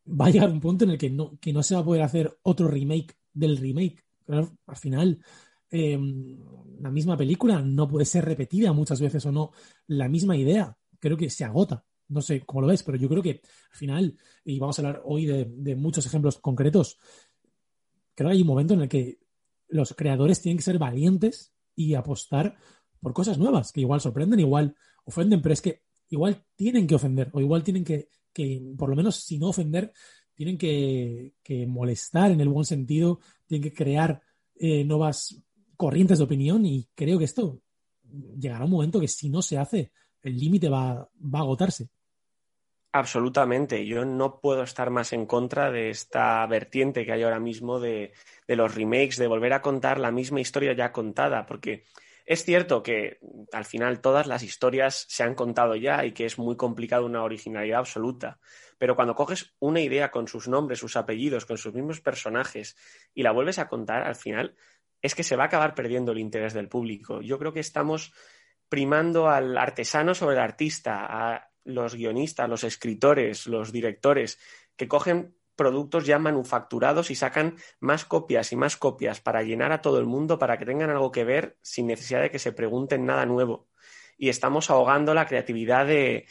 [0.08, 2.02] va a llegar un punto en el que no, que no se va a poder
[2.02, 4.04] hacer otro remake del remake.
[4.28, 5.22] Al final,
[5.70, 5.98] eh,
[6.80, 9.52] la misma película no puede ser repetida muchas veces o no,
[9.86, 10.76] la misma idea.
[10.98, 13.40] Creo que se agota no sé cómo lo ves, pero yo creo que
[13.70, 16.98] al final, y vamos a hablar hoy de, muchos ejemplos concretos,
[18.14, 19.18] creo que hay un momento en el que
[19.68, 22.56] los creadores tienen que ser valientes y apostar
[23.00, 27.30] por cosas nuevas, que igual sorprenden, igual ofenden, pero es que igual tienen que ofender,
[27.32, 29.92] o igual tienen que, que por lo menos si no ofender,
[30.34, 34.20] tienen que, que, molestar en el buen sentido, tienen que crear
[34.54, 35.42] eh, nuevas
[35.76, 37.60] corrientes de opinión y creo que esto
[38.38, 39.92] llegará un momento que si no se hace,
[40.26, 41.88] el límite va, va a agotarse.
[42.92, 43.86] Absolutamente.
[43.86, 48.12] Yo no puedo estar más en contra de esta vertiente que hay ahora mismo de,
[48.48, 51.84] de, los remakes, de volver a contar la misma historia ya contada, porque
[52.24, 53.18] es cierto que
[53.52, 57.22] al final todas las historias se han contado ya y que es muy complicado una
[57.22, 58.40] originalidad absoluta.
[58.78, 62.76] Pero cuando coges una idea con sus nombres, sus apellidos, con sus mismos personajes
[63.14, 64.56] y la vuelves a contar, al final
[65.02, 67.20] es que se va a acabar perdiendo el interés del público.
[67.20, 68.12] Yo creo que estamos
[68.68, 74.38] primando al artesano sobre el artista, a los guionistas, los escritores, los directores,
[74.76, 79.80] que cogen productos ya manufacturados y sacan más copias y más copias para llenar a
[79.80, 83.06] todo el mundo, para que tengan algo que ver sin necesidad de que se pregunten
[83.06, 83.68] nada nuevo.
[84.18, 86.26] Y estamos ahogando la creatividad de,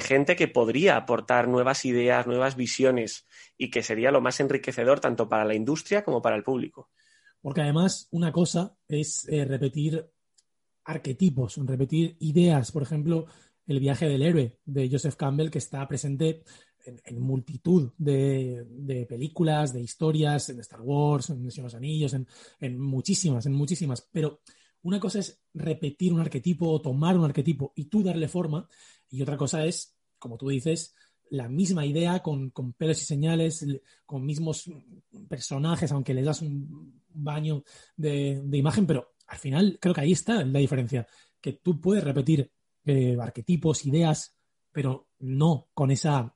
[0.00, 3.26] gente que podría aportar nuevas ideas, nuevas visiones
[3.56, 6.90] y que sería lo más enriquecedor tanto para la industria como para el público.
[7.40, 10.10] Porque además una cosa es eh, repetir
[10.84, 13.26] arquetipos, repetir ideas, por ejemplo,
[13.66, 16.42] el viaje del héroe de Joseph Campbell, que está presente
[16.84, 23.52] en, multitud de, películas, de historias, en Star Wars, en los Anillos, en, muchísimas, en
[23.52, 24.08] muchísimas.
[24.10, 24.40] Pero
[24.82, 28.68] una cosa es repetir un arquetipo o tomar un arquetipo y tú darle forma,
[29.10, 30.94] Y otra cosa es, como tú dices,
[31.30, 33.64] la misma idea con, pelos y señales,
[34.04, 34.70] con mismos
[35.28, 37.62] personajes, aunque les das un baño
[37.96, 41.06] de imagen, pero al final creo que ahí está la diferencia,
[41.40, 42.50] que tú puedes repetir
[42.84, 44.36] eh, arquetipos, ideas,
[44.72, 46.34] pero no con esa,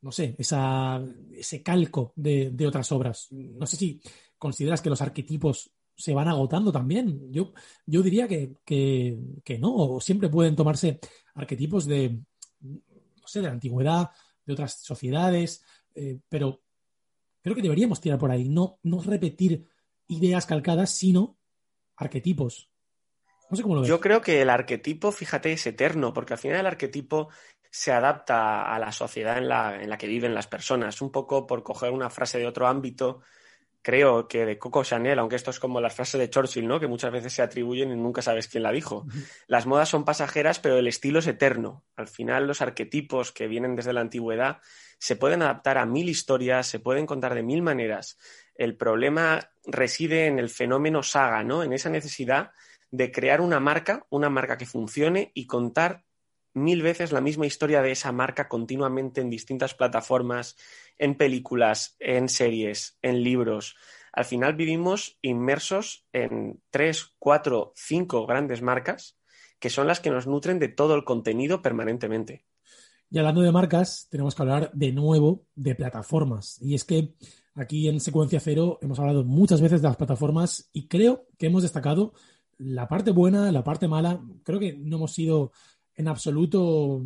[0.00, 1.00] no sé, esa,
[1.32, 3.28] ese calco de, de, otras obras.
[3.30, 4.00] No sé si
[4.36, 7.32] consideras que los arquetipos se van agotando también.
[7.32, 7.52] Yo,
[7.86, 10.98] yo diría que, que, que no, o siempre pueden tomarse
[11.34, 12.18] arquetipos de,
[12.60, 14.10] no sé, de la antigüedad,
[14.44, 15.62] de otras sociedades,
[15.94, 16.60] eh, pero
[17.40, 19.64] creo que deberíamos tirar por ahí, no, no repetir
[20.08, 21.38] ideas calcadas, sino
[21.96, 22.70] arquetipos.
[23.50, 23.88] No sé cómo lo ves.
[23.88, 27.28] Yo creo que el arquetipo, fíjate, es eterno, porque al final el arquetipo
[27.70, 31.00] se adapta a la sociedad en la, en la que viven las personas.
[31.02, 33.20] Un poco por coger una frase de otro ámbito,
[33.86, 36.80] creo que de Coco Chanel, aunque esto es como las frases de Churchill, ¿no?
[36.80, 39.06] Que muchas veces se atribuyen y nunca sabes quién la dijo.
[39.46, 41.84] Las modas son pasajeras, pero el estilo es eterno.
[41.94, 44.58] Al final, los arquetipos que vienen desde la antigüedad
[44.98, 48.18] se pueden adaptar a mil historias, se pueden contar de mil maneras.
[48.58, 51.62] El problema reside en el fenómeno saga, ¿no?
[51.62, 52.50] En esa necesidad
[52.90, 56.04] de crear una marca, una marca que funcione y contar
[56.54, 60.56] mil veces la misma historia de esa marca continuamente en distintas plataformas,
[60.96, 63.76] en películas, en series, en libros.
[64.12, 69.18] Al final vivimos inmersos en tres, cuatro, cinco grandes marcas
[69.58, 72.46] que son las que nos nutren de todo el contenido permanentemente.
[73.10, 76.60] Y hablando de marcas, tenemos que hablar de nuevo de plataformas.
[76.60, 77.14] Y es que
[77.56, 81.62] aquí en Secuencia Cero hemos hablado muchas veces de las plataformas y creo que hemos
[81.62, 82.12] destacado
[82.58, 84.22] la parte buena, la parte mala.
[84.44, 85.52] Creo que no hemos sido
[85.94, 87.02] en absoluto,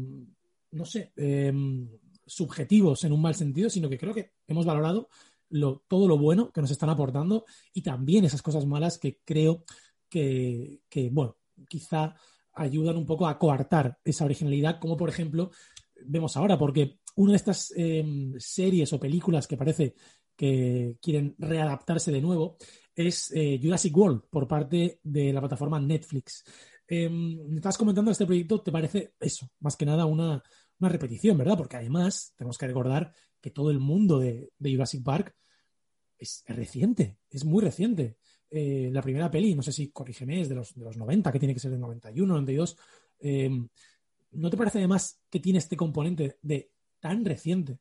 [0.72, 1.52] no sé, eh,
[2.26, 5.08] subjetivos en un mal sentido, sino que creo que hemos valorado
[5.50, 9.64] lo, todo lo bueno que nos están aportando y también esas cosas malas que creo
[10.08, 10.80] que,
[11.12, 11.36] bueno,
[11.68, 12.14] quizá
[12.54, 15.50] ayudan un poco a coartar esa originalidad, como por ejemplo
[16.04, 18.04] vemos ahora, porque una de estas eh,
[18.38, 19.94] series o películas que parece
[20.40, 22.56] que quieren readaptarse de nuevo
[22.94, 26.42] es eh, Jurassic World por parte de la plataforma Netflix.
[26.88, 27.10] Eh,
[27.54, 29.50] estás comentando este proyecto, ¿te parece eso?
[29.58, 30.42] Más que nada una,
[30.78, 31.58] una, repetición, ¿verdad?
[31.58, 35.36] Porque además tenemos que recordar que todo el mundo de, Jurassic Park
[36.16, 38.16] es, reciente, es muy reciente.
[38.48, 41.38] Eh, la primera peli, no sé si corrígeme, es de los, de los 90, que
[41.38, 42.78] tiene que ser del 91, 92.
[43.18, 43.50] Eh,
[44.30, 47.78] ¿No te parece además que tiene este componente de tan reciente?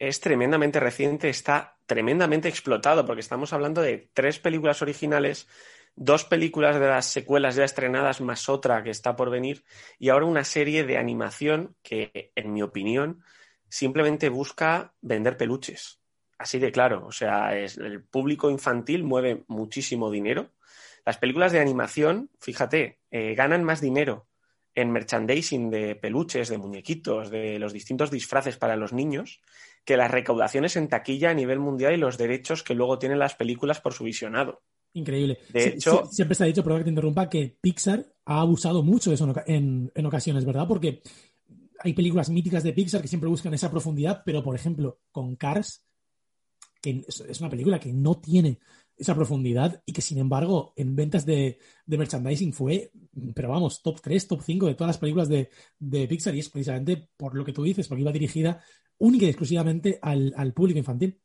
[0.00, 5.46] Es tremendamente reciente, está tremendamente explotado, porque estamos hablando de tres películas originales
[5.94, 9.64] dos películas de las secuelas ya estrenadas más otra que está por venir
[9.98, 13.22] y ahora una serie de animación que, en mi opinión,
[13.68, 16.00] simplemente busca vender peluches.
[16.38, 20.52] Así de claro, o sea, el público infantil mueve muchísimo dinero.
[21.04, 24.26] Las películas de animación, fíjate, eh, ganan más dinero
[24.74, 29.42] en merchandising de peluches, de muñequitos, de los distintos disfraces para los niños,
[29.84, 33.34] que las recaudaciones en taquilla a nivel mundial y los derechos que luego tienen las
[33.34, 34.62] películas por su visionado.
[34.92, 35.38] Increíble.
[35.52, 38.40] De Sí, hecho- sí, siempre se ha dicho, perdón que te interrumpa, que Pixar ha
[38.40, 40.66] abusado mucho de eso en, en- ocasiones, ¿verdad?
[40.68, 41.02] Porque
[41.78, 45.82] hay películas míticas de Pixar que siempre buscan esa profundidad, pero por ejemplo, con Cars,
[46.82, 48.58] que es una película que no tiene
[49.00, 52.92] esa profundidad y que sin embargo en ventas de, merchandising fue,
[53.34, 56.50] pero vamos, top 3, top 5 de todas las películas de, de Pixar y es
[56.50, 58.62] precisamente por lo que tú dices, porque iba dirigida
[58.98, 61.18] única y exclusivamente al, público infantil.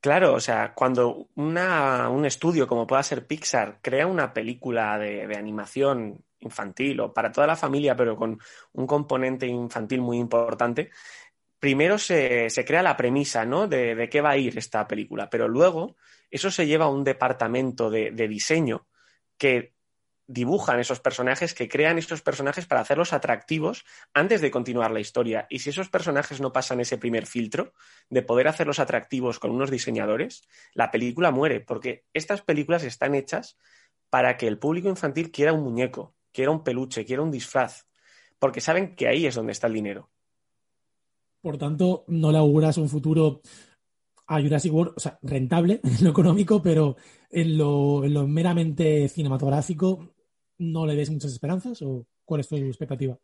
[0.00, 5.36] Claro, o sea, cuando una- un estudio como pueda ser Pixar crea una película de
[5.36, 8.38] animación infantil o para toda la familia, pero con
[8.72, 10.90] un componente infantil muy importante,
[11.62, 13.68] primero se, se crea la premisa, ¿no?
[13.68, 15.94] De, de qué va a ir esta película, pero luego
[16.28, 18.88] eso se lleva a un departamento de, de diseño
[19.38, 19.72] que
[20.26, 25.46] dibujan esos personajes, que crean esos personajes para hacerlos atractivos antes de continuar la historia.
[25.50, 27.74] Y si esos personajes no pasan ese primer filtro
[28.10, 30.42] de poder hacerlos atractivos con unos diseñadores,
[30.74, 33.56] la película muere, porque estas películas están hechas
[34.10, 37.86] para que el público infantil quiera un muñeco, quiera un peluche, quiera un disfraz,
[38.40, 40.10] porque saben que ahí es donde está el dinero.
[41.42, 43.42] Por tanto, no le auguras un futuro
[44.28, 46.96] a Jurassic World, o sea, rentable en lo económico, pero
[47.30, 50.14] en lo, en lo meramente cinematográfico,
[50.58, 51.82] ¿no le ves muchas esperanzas?
[51.82, 53.18] ¿O cuál es tu expectativa?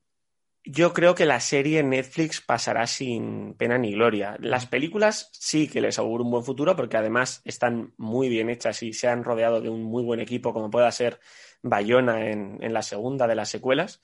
[0.65, 4.37] Yo creo que la serie en Netflix pasará sin pena ni gloria.
[4.41, 8.83] Las películas sí que les auguro un buen futuro porque además están muy bien hechas
[8.83, 11.21] y se han rodeado de un muy buen equipo como pueda ser
[11.63, 14.03] Bayona en, en la segunda de las secuelas.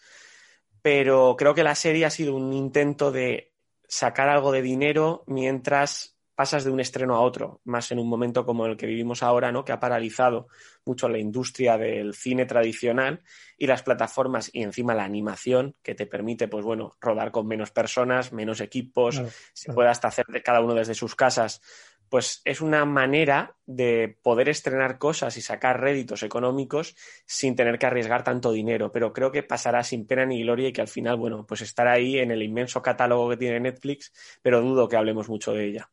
[0.81, 3.54] Pero creo que la serie ha sido un intento de
[3.89, 8.45] sacar algo de dinero mientras pasas de un estreno a otro, más en un momento
[8.45, 9.65] como el que vivimos ahora, ¿no?
[9.65, 10.49] Que ha paralizado
[10.85, 13.23] mucho la industria del cine tradicional
[13.57, 17.71] y las plataformas y encima la animación que te permite, pues bueno, rodar con menos
[17.71, 19.23] personas, menos equipos,
[19.53, 21.61] se puede hasta hacer de cada uno desde sus casas
[22.09, 26.95] pues es una manera de poder estrenar cosas y sacar réditos económicos
[27.27, 28.93] sin tener que arriesgar tanto dinero.
[28.93, 31.93] Pero creo que pasará sin pena ni gloria y que al final, bueno, pues estará
[31.93, 35.91] ahí en el inmenso catálogo que tiene Netflix, pero dudo que hablemos mucho de ella.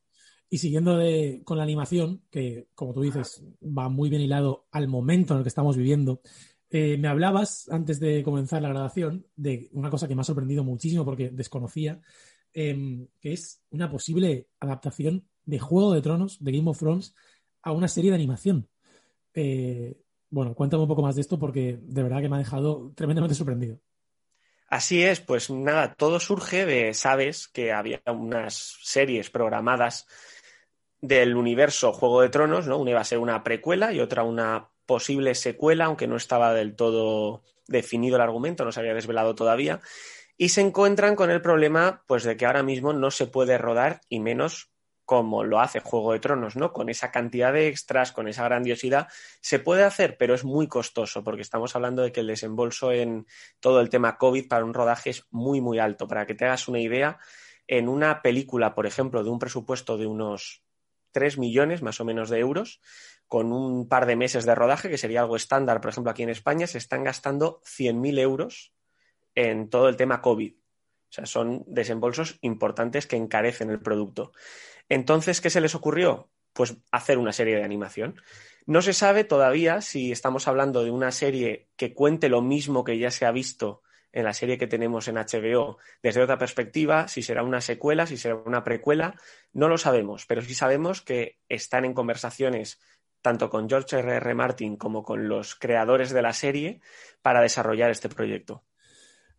[0.50, 1.00] Y siguiendo
[1.46, 5.44] con la animación, que como tú dices, va muy bien hilado al momento en el
[5.44, 6.22] que estamos viviendo,
[6.70, 10.64] eh, me hablabas antes de comenzar la grabación de una cosa que me ha sorprendido
[10.64, 12.02] muchísimo porque desconocía,
[12.54, 17.14] em, que es una posible adaptación de Juego de Tronos, de Game of Thrones,
[17.62, 18.70] a una serie de animación.
[19.34, 22.94] Eh, bueno, cuéntame un poco más de esto porque de verdad que me ha dejado
[22.96, 23.78] tremendamente sorprendido.
[24.70, 30.08] Así es, pues nada, todo surge de, sabes, que había unas series programadas
[31.02, 32.78] del universo Juego de Tronos, ¿no?
[32.78, 36.78] Una iba a ser una precuela y otra una posible secuela, aunque no estaba del
[36.78, 39.82] todo definido el argumento, no se había desvelado todavía,
[40.38, 44.00] y se encuentran con el problema, pues, de que ahora mismo no se puede rodar
[44.08, 44.71] y menos
[45.12, 46.72] como lo hace Juego de Tronos, ¿no?
[46.72, 49.10] Con esa cantidad de extras, con esa grandiosidad,
[49.42, 53.28] se puede hacer, pero es muy costoso, porque estamos hablando de que el desembolso en
[53.60, 56.08] todo el tema COVID para un rodaje es muy, muy alto.
[56.08, 57.20] Para que te hagas una idea,
[57.68, 60.64] en una película, por ejemplo, de un presupuesto de unos
[61.12, 62.80] 3 millones más o menos de euros,
[63.28, 66.30] con un par de meses de rodaje, que sería algo estándar, por ejemplo, aquí en
[66.30, 68.74] España, se están gastando 100.000 euros
[69.36, 70.61] en todo el tema COVID.
[71.12, 74.32] O sea, son desembolsos importantes que encarecen el producto.
[74.88, 76.30] Entonces, ¿qué se les ocurrió?
[76.54, 78.16] Pues hacer una serie de animación.
[78.66, 82.98] No se sabe todavía si estamos hablando de una serie que cuente lo mismo que
[82.98, 83.82] ya se ha visto
[84.14, 88.16] en la serie que tenemos en HBO desde otra perspectiva, si será una secuela, si
[88.16, 89.16] será una precuela,
[89.52, 92.80] no lo sabemos, pero sí sabemos que están en conversaciones
[93.22, 94.16] tanto con George R.
[94.16, 94.34] R.
[94.34, 96.80] Martin como con los creadores de la serie
[97.22, 98.64] para desarrollar este proyecto.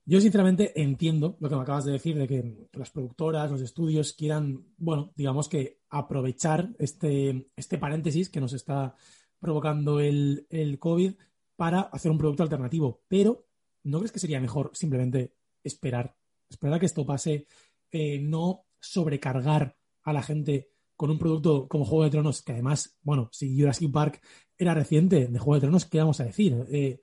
[0.05, 4.12] Yo sinceramente entiendo lo que me acabas de decir, de que las productoras, los estudios
[4.14, 8.96] quieran, bueno, digamos que aprovechar este, este paréntesis que nos está
[9.38, 11.14] provocando el, el COVID
[11.57, 13.03] para hacer un producto alternativo.
[13.07, 13.46] Pero,
[13.84, 16.16] ¿no crees que sería mejor simplemente esperar?
[16.48, 17.46] Esperar a que esto pase,
[17.92, 22.96] eh, no sobrecargar a la gente con un producto como Juego de Tronos, que además,
[23.03, 24.20] bueno, si Jurassic Park
[24.57, 26.64] era reciente de Juego de Tronos, ¿qué vamos a decir?
[26.70, 27.00] Eh,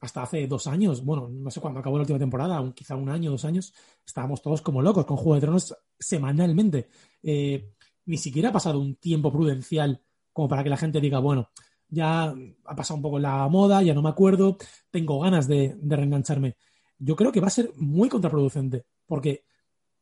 [0.00, 3.30] hasta hace dos años, bueno, no sé cuándo acabó la última temporada, quizá un año,
[3.30, 3.72] dos años,
[4.04, 6.88] estábamos todos como locos con Juego de Tronos semanalmente.
[7.22, 7.72] Eh,
[8.04, 11.50] ni siquiera ha pasado un tiempo prudencial como para que la gente diga, bueno,
[11.88, 12.34] ya
[12.64, 14.58] ha pasado un poco la moda, ya no me acuerdo,
[14.90, 16.56] tengo ganas de, reengancharme.
[16.98, 19.44] Yo creo que va a ser muy contraproducente, porque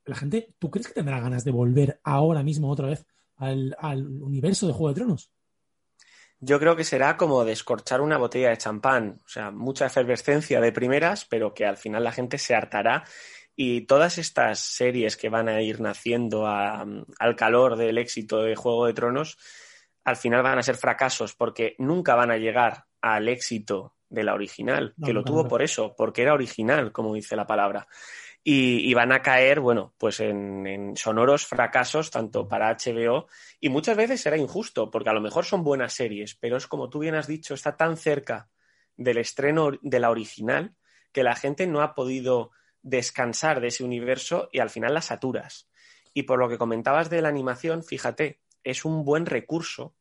[0.05, 4.67] la gente, ¿tú crees que tendrá ganas de volver ahora mismo otra vez al universo
[4.67, 5.31] de Juego de Tronos?
[6.41, 10.73] Yo creo que será como descorchar una botella de champán, o sea, mucha efervescencia de
[10.73, 13.05] primeras, pero que al final la gente se hartará.
[13.57, 18.87] Y todas estas series que van a ir naciendo al calor del éxito de Juego
[18.87, 19.39] de Tronos,
[20.05, 24.35] al final van a ser fracasos porque nunca van a llegar al éxito de la
[24.35, 27.87] original, que lo tuvo por eso, porque era original, como dice la palabra
[28.47, 33.27] y, van a caer, bueno, pues en, sonoros fracasos tanto para HBO
[33.59, 36.91] y muchas veces será injusto, porque a lo mejor son buenas series, pero es como
[36.91, 38.51] tú bien has dicho, está tan cerca
[38.99, 40.77] del estreno de la original
[41.11, 42.51] que la gente no ha podido
[42.83, 45.71] descansar de ese universo y al final las saturas.
[46.13, 49.97] Y por lo que comentabas de la animación, fíjate, es un buen recurso,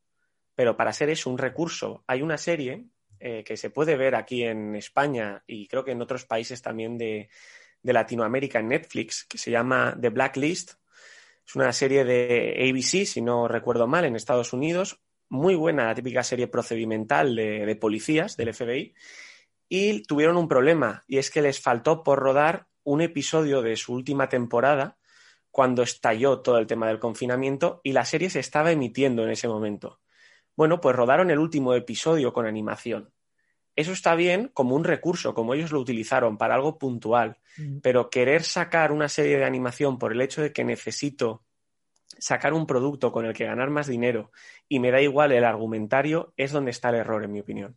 [0.54, 2.88] pero para ser eso un recurso, hay una serie
[3.22, 6.98] eh, que se puede ver aquí en España y creo que en otros países también
[6.98, 7.30] de,
[7.84, 10.72] de Latinoamérica en Netflix que se llama The Blacklist.
[11.46, 15.02] Es una serie de ABC, si no recuerdo mal, en Estados Unidos.
[15.30, 18.94] Muy buena, la típica serie procedimental de, policías del FBI.
[19.68, 23.94] Y tuvieron un problema, y es que les faltó por rodar un episodio de su
[23.94, 24.98] última temporada
[25.52, 29.48] cuando estalló todo el tema del confinamiento y la serie se estaba emitiendo en ese
[29.48, 30.00] momento.
[30.56, 33.13] Bueno, pues rodaron el último episodio con animación
[33.76, 37.80] eso está bien como un recurso, como ellos lo utilizaron para algo puntual, mm.
[37.80, 41.44] pero querer sacar una serie de animación por el hecho de que necesito
[42.18, 44.32] sacar un producto con el que ganar más dinero
[44.70, 47.76] y me da igual el argumentario, es donde está el error, en mi opinión.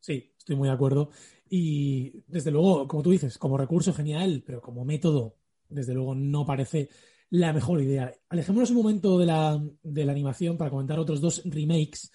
[0.00, 1.10] Sí, estoy muy de acuerdo.
[1.48, 5.36] Y desde luego, como tú dices, como recurso genial, pero como método,
[5.68, 6.88] desde luego no parece
[7.30, 8.12] la mejor idea.
[8.28, 12.12] Alejémonos un momento de la, de la animación para comentar otros dos remakes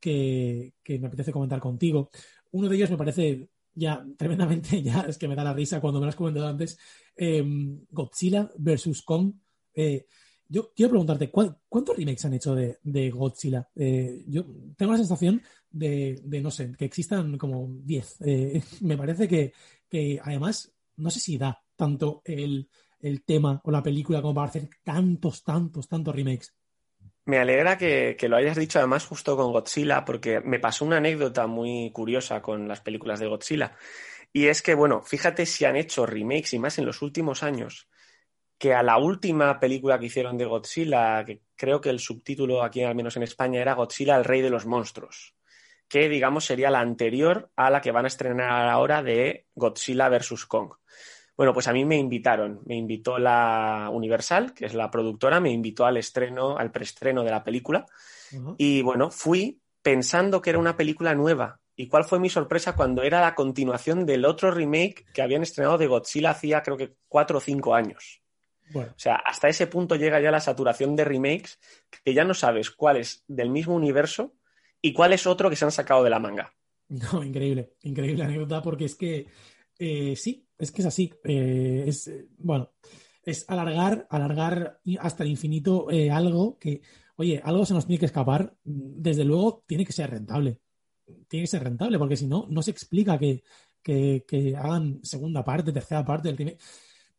[0.00, 2.10] que, que me apetece comentar contigo.
[2.52, 6.00] Uno de ellos me parece ya tremendamente, ya es que me da la risa cuando
[6.00, 6.78] me lo has comentado antes,
[7.16, 9.32] em, Godzilla versus Kong.
[9.74, 10.06] Eh,
[10.48, 13.68] yo quiero preguntarte, ¿cuántos remakes han hecho de, Godzilla?
[13.76, 14.46] Eh, yo
[14.76, 18.16] tengo la sensación de, no sé, que existan como 10.
[18.22, 22.68] Eh, me parece que, además, no sé si da tanto el,
[23.26, 26.54] tema o la película como para hacer tantos, tantos, tantos remakes.
[27.28, 30.96] Me alegra que, que, lo hayas dicho además justo con Godzilla, porque me pasó una
[30.96, 33.76] anécdota muy curiosa con las películas de Godzilla.
[34.32, 37.86] Y es que, bueno, fíjate si han hecho remakes y más en los últimos años
[38.56, 42.82] que a la última película que hicieron de Godzilla, que creo que el subtítulo aquí,
[42.82, 45.34] al menos en España, era Godzilla, el rey de los monstruos,
[45.86, 50.46] que digamos sería la anterior a la que van a estrenar ahora de Godzilla vs.
[50.46, 50.72] Kong.
[51.38, 55.52] Bueno, pues a mí me invitaron, me invitó la Universal, que es la productora, me
[55.52, 57.86] invitó al estreno, al preestreno de la película,
[58.56, 61.60] y bueno, fui pensando que era una película nueva.
[61.76, 65.78] ¿Y cuál fue mi sorpresa cuando era la continuación del otro remake que habían estrenado
[65.78, 68.20] de Godzilla hacía creo que cuatro o cinco años?
[68.74, 71.60] O sea, hasta ese punto llega ya la saturación de remakes
[72.04, 74.34] que ya no sabes cuál es del mismo universo
[74.82, 76.52] y cuál es otro que se han sacado de la manga.
[76.90, 79.26] No, increíble, increíble anécdota porque es que
[79.78, 81.12] eh, sí, es que es así.
[81.24, 82.72] Eh, es, bueno,
[83.22, 86.82] es alargar, alargar hasta el infinito eh, algo que,
[87.16, 88.56] oye, algo se nos tiene que escapar.
[88.64, 90.60] Desde luego tiene que ser rentable.
[91.28, 93.42] Tiene que ser rentable porque si no, no se explica que,
[93.82, 96.60] que, hagan segunda parte, tercera parte del remake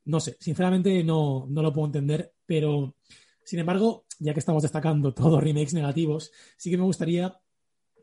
[0.09, 2.95] no sé, sinceramente no, lo puedo entender, pero
[3.43, 7.39] sin embargo, ya que estamos destacando todos remakes negativos, sí que me gustaría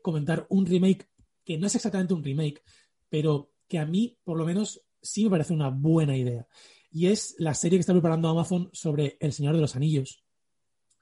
[0.01, 1.09] comentar un remake
[1.43, 2.63] que no es exactamente un remake,
[3.09, 6.47] pero que a mí, por lo menos, sí me parece una buena idea.
[6.91, 10.23] Y es la serie que está preparando Amazon sobre El Señor de los Anillos.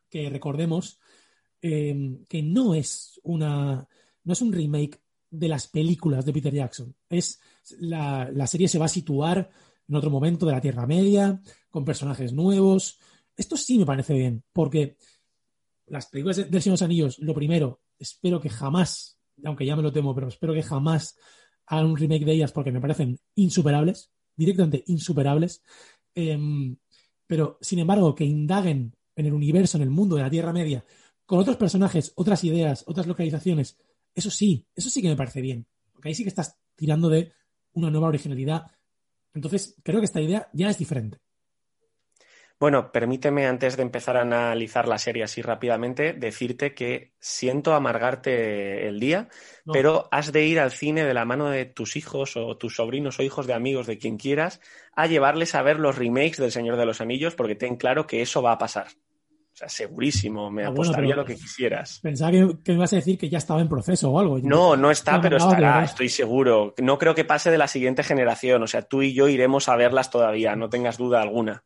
[0.09, 0.99] Que recordemos
[1.61, 3.87] em, que no es una.
[4.23, 6.95] no es un remake de las películas de Peter Jackson.
[7.09, 7.39] Es
[7.79, 9.49] la, la serie se va a situar
[9.87, 12.99] en otro momento de la Tierra Media, con personajes nuevos.
[13.35, 14.97] Esto sí me parece bien, porque
[15.87, 19.83] las películas del Señor de los Anillos, lo primero, espero que jamás, aunque ya me
[19.83, 21.15] lo temo, pero espero que jamás
[21.67, 25.63] hagan un remake de ellas porque me parecen insuperables, directamente insuperables.
[26.13, 26.75] Em,
[27.27, 30.85] pero, sin embargo, que indaguen en el universo, en el mundo de la Tierra Media,
[31.25, 33.77] con otros personajes, otras ideas, otras localizaciones,
[34.13, 35.65] eso sí, eso sí que me parece bien.
[35.91, 37.31] Porque ahí sí que estás tirando de
[37.73, 38.71] una nueva originalidad
[39.35, 41.19] entonces, creo que esta idea ya es diferente.
[42.57, 48.87] Bueno, permíteme antes de empezar a analizar la serie así rápidamente, decirte que siento amargarte
[48.87, 49.27] el día,
[49.65, 53.19] pero has de ir al cine de la mano de tus hijos o tus sobrinos
[53.19, 54.61] o hijos de amigos, de quien quieras,
[54.95, 58.21] a llevarles a ver los remakes del Señor de los Anillos, porque ten claro que
[58.21, 58.87] eso va a pasar.
[58.87, 61.99] O sea, segurísimo, me ah, apostaría lo que quisieras.
[62.01, 64.39] Pensaba que, me ibas a decir que ya estaba en proceso o algo.
[64.39, 66.73] No, no está, pero estará, estoy seguro.
[66.81, 68.63] No creo que pase de la siguiente generación.
[68.63, 71.63] O sea, tú y yo iremos a verlas todavía, no tengas duda alguna.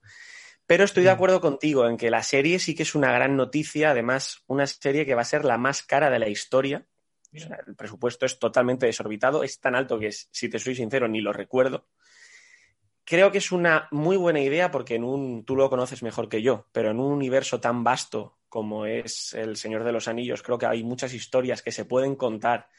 [0.69, 3.89] Pero estoy de acuerdo contigo en que la serie sí que es una gran noticia,
[3.89, 6.85] además, una serie que va a ser la más cara de la historia.
[7.31, 11.33] el presupuesto es totalmente desorbitado, es tan alto que, si te soy sincero, ni lo
[11.33, 11.87] recuerdo.
[13.03, 16.43] Creo que es una muy buena idea porque en un, tú lo conoces mejor que
[16.43, 20.59] yo, pero en un universo tan vasto como es El Señor de los Anillos, creo
[20.59, 22.69] que hay muchas historias que se pueden contar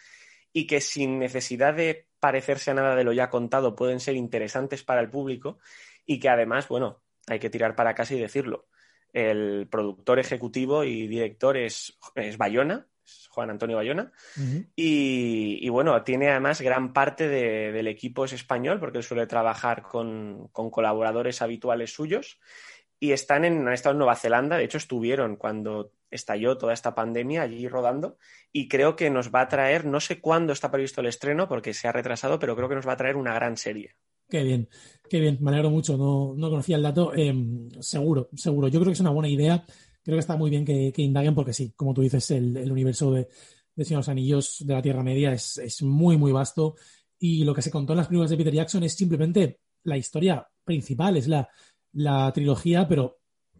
[0.52, 4.84] y que sin necesidad de parecerse a nada de lo ya contado pueden ser interesantes
[4.84, 5.58] para el público
[6.06, 8.68] y que además, bueno, hay que tirar para casa y decirlo.
[9.12, 12.86] El productor ejecutivo y director es, es Bayona,
[13.30, 14.12] Juan Antonio Bayona.
[14.76, 20.48] y, bueno, tiene además gran parte del equipo es español, porque él suele trabajar con,
[20.48, 22.38] colaboradores habituales suyos.
[23.02, 26.94] Y están en, han estado en Nueva Zelanda, de hecho estuvieron cuando estalló toda esta
[26.94, 28.18] pandemia allí rodando.
[28.52, 31.72] Y creo que nos va a traer, no sé cuándo está previsto el estreno, porque
[31.72, 33.96] se ha retrasado, pero creo que nos va a traer una gran serie.
[34.30, 34.68] Qué bien,
[35.08, 37.12] qué bien, me alegro mucho, no, conocía el dato.
[37.14, 39.64] Em, seguro, seguro, yo creo que es una buena idea.
[40.02, 43.28] Creo que está muy bien que, indaguen porque sí, como tú dices, el, universo de,
[43.74, 46.76] de Señor los Anillos de la Tierra Media es, muy, muy vasto.
[47.18, 50.46] Y lo que se contó en las películas de Peter Jackson es simplemente la historia
[50.64, 53.18] principal, es la, trilogía, pero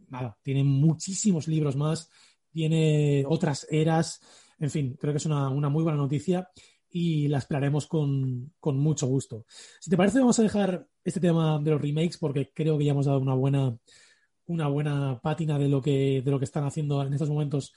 [0.09, 2.11] nada, tiene muchísimos libros más,
[2.53, 4.21] tiene otras eras,
[4.59, 6.49] en fin, creo que es una, muy buena noticia
[6.91, 9.47] y la esperaremos con, con, mucho gusto.
[9.81, 12.93] Si te parece, vamos a dejar este tema de los remakes porque creo que ya
[12.93, 13.77] hemos dado una buena
[14.51, 17.73] una buena pátina de lo que, de lo que están haciendo en estos momentos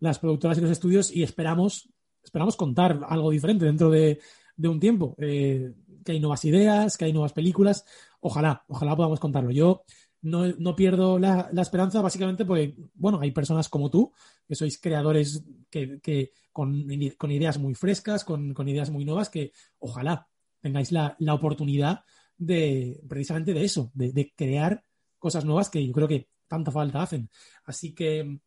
[0.00, 1.88] las productoras y los estudios y esperamos,
[2.22, 4.20] esperamos contar algo diferente dentro de,
[4.58, 5.16] un tiempo.
[5.18, 5.72] Eh,
[6.04, 7.84] que hay nuevas ideas, que hay nuevas películas.
[8.20, 9.50] Ojalá, ojalá podamos contarlo.
[9.50, 9.84] Yo
[10.22, 14.12] no, pierdo la, esperanza básicamente porque, bueno, hay personas como tú,
[14.46, 20.28] que sois creadores que, con, con, ideas muy frescas, con, ideas muy nuevas, que ojalá
[20.60, 22.04] tengáis la, oportunidad
[22.36, 24.84] de precisamente de eso, de, de crear
[25.18, 27.30] cosas nuevas que yo creo que tanta falta hacen.
[27.64, 28.40] Así que,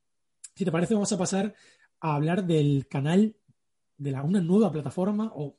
[0.56, 1.56] si te parece, vamos a pasar
[2.02, 3.36] a hablar del canal
[3.98, 5.58] de la, una nueva plataforma o,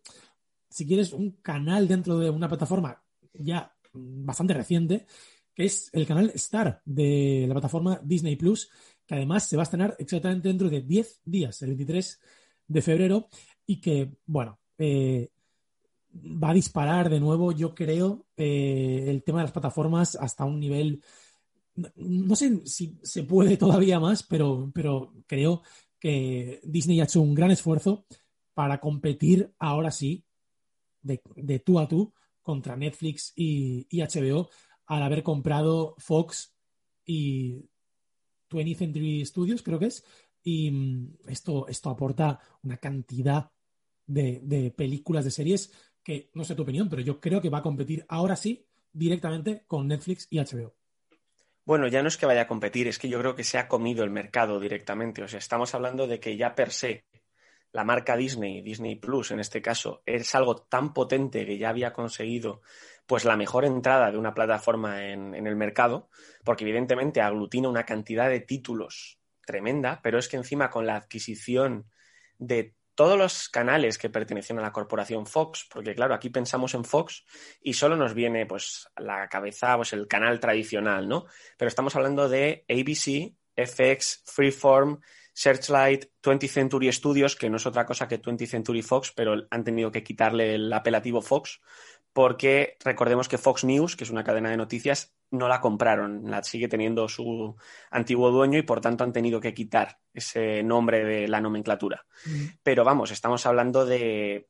[0.68, 3.02] si quieres, un canal dentro de una plataforma
[3.32, 5.06] ya bastante reciente,
[5.54, 8.70] que es el canal Star de la plataforma Disney Plus,
[9.06, 12.20] que además se va a estrenar exactamente dentro de 10 días, el 23
[12.66, 13.28] de febrero,
[13.66, 15.30] y que, bueno, eh,
[16.14, 20.60] va a disparar de nuevo, yo creo, eh, el tema de las plataformas hasta un
[20.60, 21.02] nivel.
[21.96, 25.62] No sé si se puede todavía más, pero, pero creo
[25.98, 28.06] que Disney ha hecho un gran esfuerzo
[28.54, 30.24] para competir ahora sí,
[31.02, 34.50] de, de tú a tú, contra Netflix y, y, HBO,
[34.86, 36.54] al haber comprado Fox
[37.04, 37.64] y
[38.50, 40.04] 20th Century Studios, creo que es.
[40.42, 43.50] Y mm, esto, esto aporta una cantidad
[44.06, 45.72] de, de películas, de series
[46.02, 49.64] que no sé tu opinión, pero yo creo que va a competir ahora sí directamente
[49.66, 50.74] con Netflix y HBO.
[51.64, 53.68] Bueno, ya no es que vaya a competir, es que yo creo que se ha
[53.68, 55.22] comido el mercado directamente.
[55.22, 57.04] O sea, estamos hablando de que ya per se
[57.74, 61.92] la marca Disney, Disney Plus en este caso, es algo tan potente que ya había
[61.92, 62.62] conseguido
[63.04, 66.08] pues la mejor entrada de una plataforma en, en el mercado,
[66.44, 71.90] porque evidentemente aglutina una cantidad de títulos tremenda, pero es que encima con la adquisición
[72.38, 76.84] de todos los canales que pertenecen a la corporación Fox, porque claro, aquí pensamos en
[76.84, 77.24] Fox
[77.60, 81.26] y solo nos viene pues la cabeza pues el canal tradicional, ¿no?
[81.58, 85.00] Pero estamos hablando de ABC, FX, Freeform,
[85.34, 89.64] Searchlight, 20th Century Studios, que no es otra cosa que 20th Century Fox, pero han
[89.64, 91.60] tenido que quitarle el apelativo Fox,
[92.12, 96.44] porque recordemos que Fox News, que es una cadena de noticias, no la compraron, la
[96.44, 97.56] sigue teniendo su
[97.90, 102.06] antiguo dueño y por tanto han tenido que quitar ese nombre de la nomenclatura.
[102.26, 102.44] Mm.
[102.62, 104.48] Pero vamos, estamos hablando de,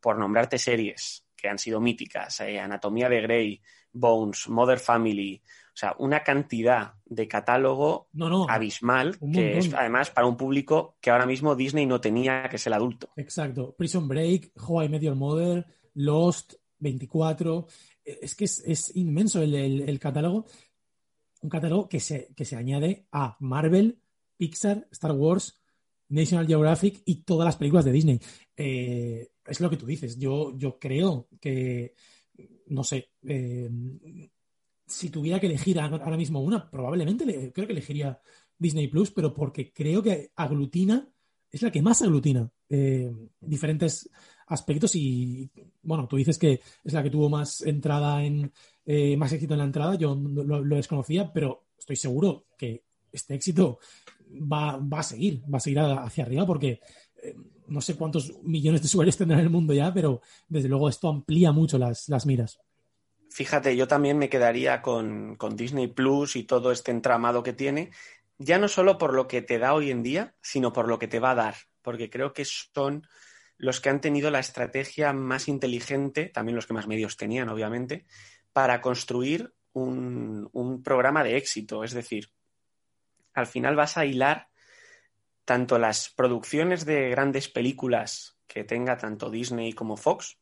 [0.00, 3.62] por nombrarte series que han sido míticas, eh, Anatomía de Grey,
[3.92, 5.42] Bones, Mother Family,
[5.72, 10.96] o sea, una cantidad de catálogo no, no, abismal que es además para un público
[11.00, 13.10] que ahora mismo Disney no tenía, que es el adulto.
[13.16, 13.74] Exacto.
[13.76, 17.66] Prison Break, How I Met Your Mother, Lost, 24.
[18.04, 20.46] Es que es, inmenso el, catálogo.
[21.40, 23.98] Un catálogo que se, que se añade a Marvel,
[24.36, 25.58] Pixar, Star Wars,
[26.08, 28.20] National Geographic y todas las películas de Disney.
[28.56, 30.18] Eh, es lo que tú dices.
[30.18, 31.94] Yo, yo creo que,
[32.66, 33.70] no sé, eh,
[34.92, 38.20] si tuviera que elegir ahora mismo una, probablemente creo que elegiría
[38.58, 41.08] Disney Plus, pero porque creo que aglutina,
[41.50, 44.08] es la que más aglutina eh, diferentes
[44.46, 45.50] aspectos y,
[45.82, 48.52] bueno, tú dices que es la que tuvo más entrada en,
[48.86, 53.78] eh, más éxito en la entrada, yo lo, desconocía, pero estoy seguro que este éxito
[54.30, 56.80] va, a seguir, va a seguir hacia arriba porque
[57.22, 57.34] eh,
[57.68, 61.08] no sé cuántos millones de usuarios tendrá en el mundo ya, pero desde luego esto
[61.08, 62.58] amplía mucho las, las miras.
[63.32, 67.90] Fíjate, yo también me quedaría con, con Disney Plus y todo este entramado que tiene,
[68.36, 71.08] ya no solo por lo que te da hoy en día, sino por lo que
[71.08, 73.06] te va a dar, porque creo que son
[73.56, 78.04] los que han tenido la estrategia más inteligente, también los que más medios tenían, obviamente,
[78.52, 81.84] para construir un, un programa de éxito.
[81.84, 82.28] Es decir,
[83.32, 84.48] al final vas a hilar
[85.46, 90.36] tanto las producciones de grandes películas que tenga tanto Disney como Fox,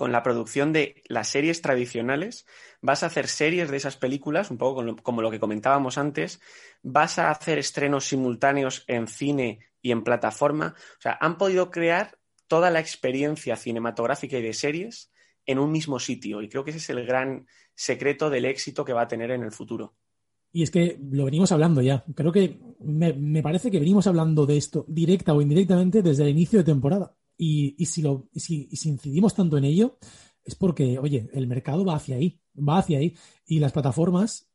[0.00, 2.46] con la producción de las series tradicionales,
[2.80, 6.40] vas a hacer series de esas películas, un poco como lo que comentábamos antes,
[6.82, 10.74] vas a hacer estrenos simultáneos en cine y en plataforma.
[10.96, 15.12] O sea, han podido crear toda la experiencia cinematográfica y de series
[15.44, 16.40] en un mismo sitio.
[16.40, 19.42] Y creo que ese es el gran secreto del éxito que va a tener en
[19.42, 19.96] el futuro.
[20.50, 22.06] Y es que lo venimos hablando ya.
[22.14, 26.60] Creo que me, parece que venimos hablando de esto directa o indirectamente desde el inicio
[26.60, 27.14] de temporada.
[27.42, 29.96] Y, si, lo, incidimos tanto en ello,
[30.44, 33.16] es porque, oye, el mercado va hacia ahí, va hacia ahí.
[33.46, 34.50] Y las plataformas,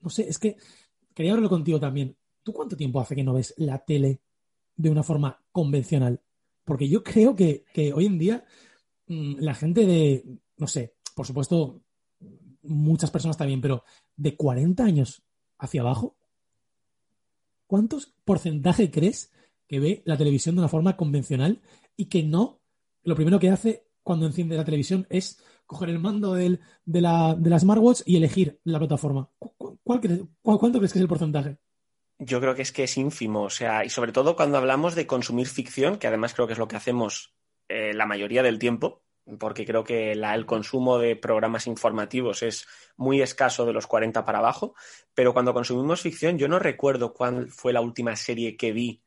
[0.00, 0.56] no sé, es que
[1.12, 2.16] quería hablarlo contigo también.
[2.42, 4.22] ¿Tú cuánto tiempo hace que no ves la tele
[4.76, 6.22] de una forma convencional.
[6.64, 8.44] Porque yo creo que, hoy en día
[9.06, 10.24] mm, la gente de,
[10.56, 11.82] no sé, por supuesto,
[12.62, 13.84] muchas personas también, pero
[14.16, 15.22] de 40 años
[15.58, 16.16] hacia abajo,
[17.66, 19.32] ¿cuántos porcentaje crees
[19.68, 21.60] que ve la televisión de una forma convencional
[22.00, 22.62] y que no,
[23.02, 27.50] lo primero que hace cuando enciende la televisión es coger el mando de, la, de
[27.50, 29.30] la smartwatch y elegir la plataforma?
[29.38, 30.00] ¿Cuál,
[30.40, 31.58] ¿Cuánto crees que es el porcentaje?
[32.18, 35.06] Yo creo que es que es ínfimo, o sea, y sobre todo cuando hablamos de
[35.06, 37.34] consumir ficción, que además creo que es lo que hacemos
[37.68, 39.02] eh, la mayoría del tiempo,
[39.38, 44.38] porque creo que el consumo de programas informativos es muy escaso de los 40 para
[44.38, 44.74] abajo,
[45.14, 49.02] pero cuando consumimos ficción yo no recuerdo cuál fue la última serie que vi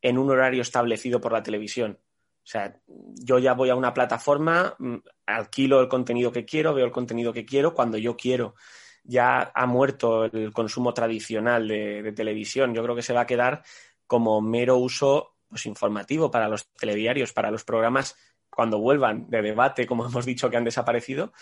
[0.00, 1.98] en un horario establecido por la televisión.
[2.46, 6.86] O sea, yo ya voy a una plataforma, mm, alquilo el contenido que quiero, veo
[6.86, 8.54] el contenido que quiero cuando yo quiero
[9.02, 12.74] ya ha muerto el consumo tradicional de, televisión.
[12.74, 13.62] Yo creo que se va a quedar
[14.06, 18.16] como mero uso pues, informativo para los telediarios, para los programas
[18.48, 21.32] cuando vuelvan de debate, como hemos dicho que han desaparecido,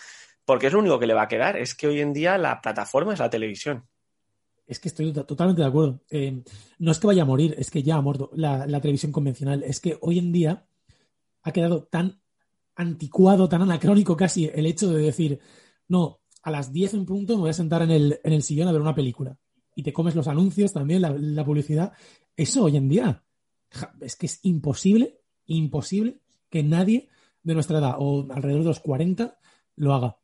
[0.43, 1.57] porque es lo único que le va a quedar.
[1.57, 3.85] Es que hoy en día la plataforma es la televisión.
[4.67, 6.01] Es que estoy totalmente de acuerdo.
[6.09, 6.41] Eh,
[6.79, 9.61] no es que vaya a morir, es que ya ha muerto la, televisión convencional.
[9.63, 10.65] Es que hoy en día
[11.45, 12.19] ha quedado tan
[12.75, 15.39] anticuado, tan anacrónico casi el hecho de decir,
[15.87, 18.67] no, a las 10 en punto me voy a sentar en el, en el sillón
[18.67, 19.37] a ver una película.
[19.75, 21.93] Y te comes los anuncios también, la, publicidad.
[22.35, 23.23] Eso hoy en día
[24.01, 26.19] es que es imposible, imposible
[26.49, 27.09] que nadie
[27.43, 29.37] de nuestra edad o alrededor de los 40
[29.75, 30.17] lo haga.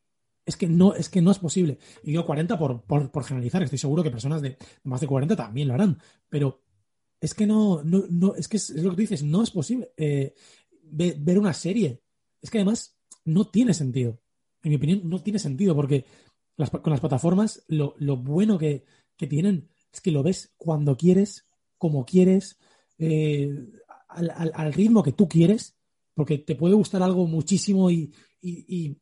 [0.44, 1.78] Es que no, es que no es posible.
[2.04, 5.36] Y digo 40 por, por, por generalizar, estoy seguro que personas de más de 40
[5.36, 6.00] también lo harán,
[6.30, 6.64] pero
[7.20, 9.52] es que no, no, no es que es, es, lo que tú dices, no es
[9.52, 10.34] posible eh,
[10.92, 12.02] ver, una serie.
[12.42, 14.20] Es que además no tiene sentido.
[14.64, 16.06] En mi opinión, no tiene sentido porque
[16.58, 18.86] las, con las plataformas lo, lo bueno que,
[19.18, 22.60] que, tienen es que lo ves cuando quieres, como quieres,
[22.98, 23.50] eh,
[24.10, 25.76] al, al, ritmo que tú quieres,
[26.14, 28.98] porque te puede gustar algo muchísimo y, y, y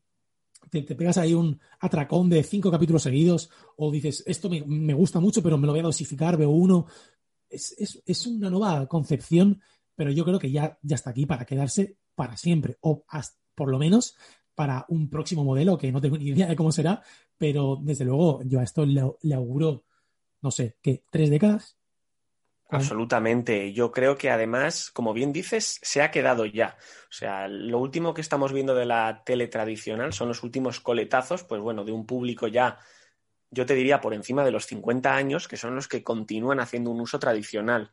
[0.70, 4.94] te, te, pegas ahí un atracón de cinco capítulos seguidos, o dices, esto me, me
[4.94, 6.86] gusta mucho, pero me lo voy a dosificar, veo uno.
[7.48, 9.60] Es, es, es, una nueva concepción,
[10.00, 13.04] pero yo creo que ya, ya está aquí para quedarse para siempre, o
[13.54, 14.16] por lo menos
[14.54, 17.02] para un próximo modelo, que no tengo ni idea de cómo será,
[17.36, 19.84] pero desde luego yo a esto le, auguro,
[20.40, 21.04] no sé, ¿qué?
[21.10, 21.76] ¿Tres décadas?
[22.70, 23.74] Absolutamente.
[23.74, 26.78] Yo creo que además, como bien dices, se ha quedado ya.
[27.10, 31.44] O sea, lo último que estamos viendo de la tele tradicional son los últimos coletazos,
[31.44, 32.78] pues bueno, de un público ya,
[33.50, 36.90] yo te diría, por encima de los 50 años, que son los que continúan haciendo
[36.90, 37.92] un uso tradicional.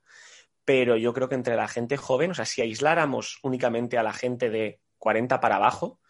[0.68, 4.12] Pero yo creo que entre la gente joven, o sea, si aisláramos únicamente a la
[4.12, 6.02] gente de 40 para abajo,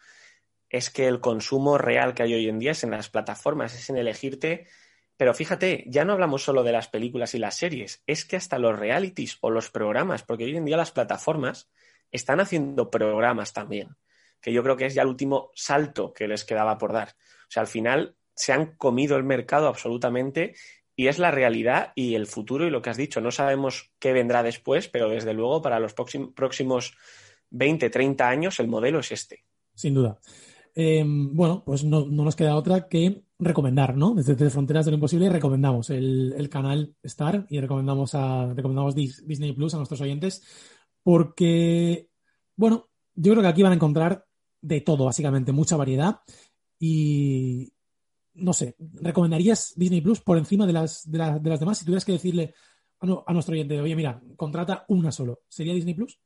[0.68, 3.88] es que el consumo real que hay hoy en día es en las plataformas, es
[3.88, 4.66] en elegirte
[5.18, 8.56] pero fíjate, ya no hablamos solo de las películas y las series, es que hasta
[8.56, 11.68] los realities o los programas, porque hoy en día las plataformas
[12.12, 13.96] están haciendo programas también,
[14.40, 17.16] que yo creo que es ya el último salto que les quedaba por dar.
[17.48, 20.54] O sea, al final se han comido el mercado absolutamente
[20.98, 23.20] y es la realidad y el futuro y lo que has dicho.
[23.20, 26.96] No sabemos qué vendrá después, pero desde luego para los próximos
[27.50, 29.44] 20, 30 años el modelo es este.
[29.76, 30.18] Sin duda.
[30.74, 34.12] Eh, bueno, pues no, no, nos queda otra que recomendar, ¿no?
[34.12, 39.52] Desde, Fronteras de lo Imposible recomendamos el, el, canal Star y recomendamos, a, recomendamos Disney
[39.52, 40.42] Plus a nuestros oyentes
[41.04, 42.08] porque,
[42.56, 44.26] bueno, yo creo que aquí van a encontrar
[44.60, 46.22] de todo, básicamente, mucha variedad
[46.80, 47.72] y,
[48.34, 51.78] no sé, ¿recomendarías Disney Plus por encima de las, de, la, de las demás?
[51.78, 52.54] Si tuvieras que decirle
[53.00, 56.20] a, no, a nuestro oyente, oye, mira, contrata una solo, ¿sería Disney Plus?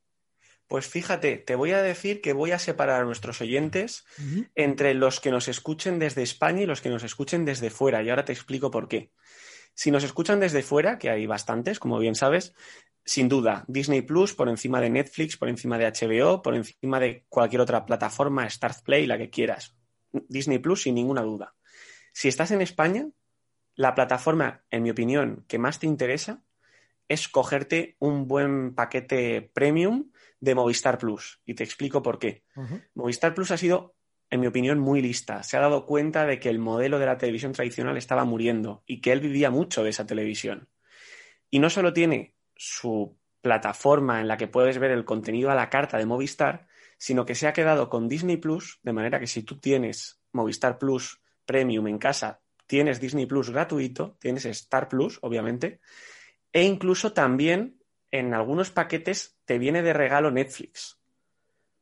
[0.67, 4.49] Pues fíjate, te voy a decir que voy a separar a nuestros oyentes uh -huh.
[4.55, 8.01] entre los que nos escuchen desde España y los que nos escuchen desde fuera.
[8.01, 9.11] Y ahora te explico por qué.
[9.75, 12.53] Si nos escuchan desde fuera, que hay bastantes, como bien sabes,
[13.05, 17.25] sin duda, Disney Plus por encima de Netflix, por encima de HBO, por encima de
[17.27, 19.75] cualquier otra plataforma, Start Play, la que quieras.
[20.11, 21.53] Disney Plus sin ninguna duda.
[22.13, 23.09] Si estás en España,
[23.75, 26.43] la plataforma, en mi opinión, que más te interesa
[27.09, 31.41] es cogerte un buen paquete premium de Movistar Plus.
[31.45, 32.43] Y te explico por qué.
[32.55, 32.87] Uh -huh.
[32.93, 33.95] Movistar Plus ha sido,
[34.29, 35.43] en mi opinión, muy lista.
[35.43, 39.01] Se ha dado cuenta de que el modelo de la televisión tradicional estaba muriendo y
[39.01, 40.69] que él vivía mucho de esa televisión.
[41.49, 45.69] Y no solo tiene su plataforma en la que puedes ver el contenido a la
[45.69, 49.43] carta de Movistar, sino que se ha quedado con Disney Plus, de manera que si
[49.43, 55.79] tú tienes Movistar Plus Premium en casa, tienes Disney Plus gratuito, tienes Star Plus, obviamente,
[56.51, 57.79] e incluso también
[58.11, 60.99] en algunos paquetes te viene de regalo Netflix.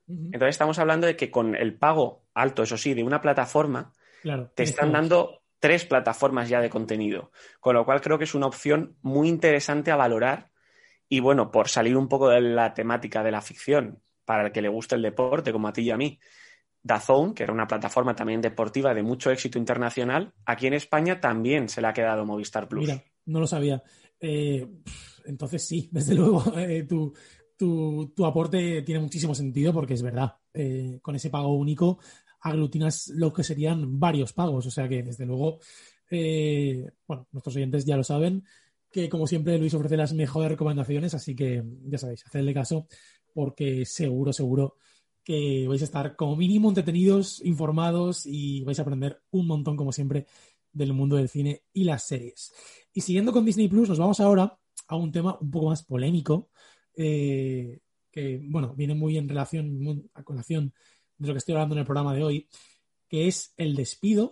[0.07, 0.25] Uh -huh.
[0.25, 4.51] Entonces estamos hablando de que con el pago alto, eso sí, de una plataforma, claro,
[4.55, 7.31] te están dando tres plataformas ya de contenido.
[7.59, 10.49] Con lo cual creo que es una opción muy interesante a valorar.
[11.07, 14.61] Y bueno, por salir un poco de la temática de la ficción, para el que
[14.61, 16.19] le guste el deporte, como a ti y a mí,
[16.83, 21.69] Dazón, que era una plataforma también deportiva de mucho éxito internacional, aquí en España también
[21.69, 22.87] se le ha quedado Movistar Plus.
[22.87, 23.83] Mira, no lo sabía.
[24.19, 24.67] Eh,
[25.25, 27.13] entonces sí, desde luego, eh, tu,
[27.57, 31.99] tu, tu, aporte tiene muchísimo sentido porque es verdad, eh, con ese pago único
[32.41, 35.59] aglutinas lo que serían varios pagos, o sea que desde luego,
[36.09, 38.43] eh, bueno, nuestros oyentes ya lo saben,
[38.91, 42.87] que como siempre Luis ofrece las mejores recomendaciones, así que ya sabéis, hacedle caso
[43.33, 44.77] porque seguro, seguro
[45.23, 49.91] que vais a estar como mínimo entretenidos, informados y vais a aprender un montón como
[49.91, 50.25] siempre
[50.73, 52.53] del mundo del cine y las series.
[52.93, 54.57] Y siguiendo con Disney Plus, nos vamos ahora
[54.87, 56.49] a un tema un poco más polémico,
[56.95, 57.79] eh,
[58.11, 60.73] que, bueno, viene muy en relación, a colación
[61.17, 62.47] de lo que estoy hablando en el programa de hoy,
[63.07, 64.31] que es el despido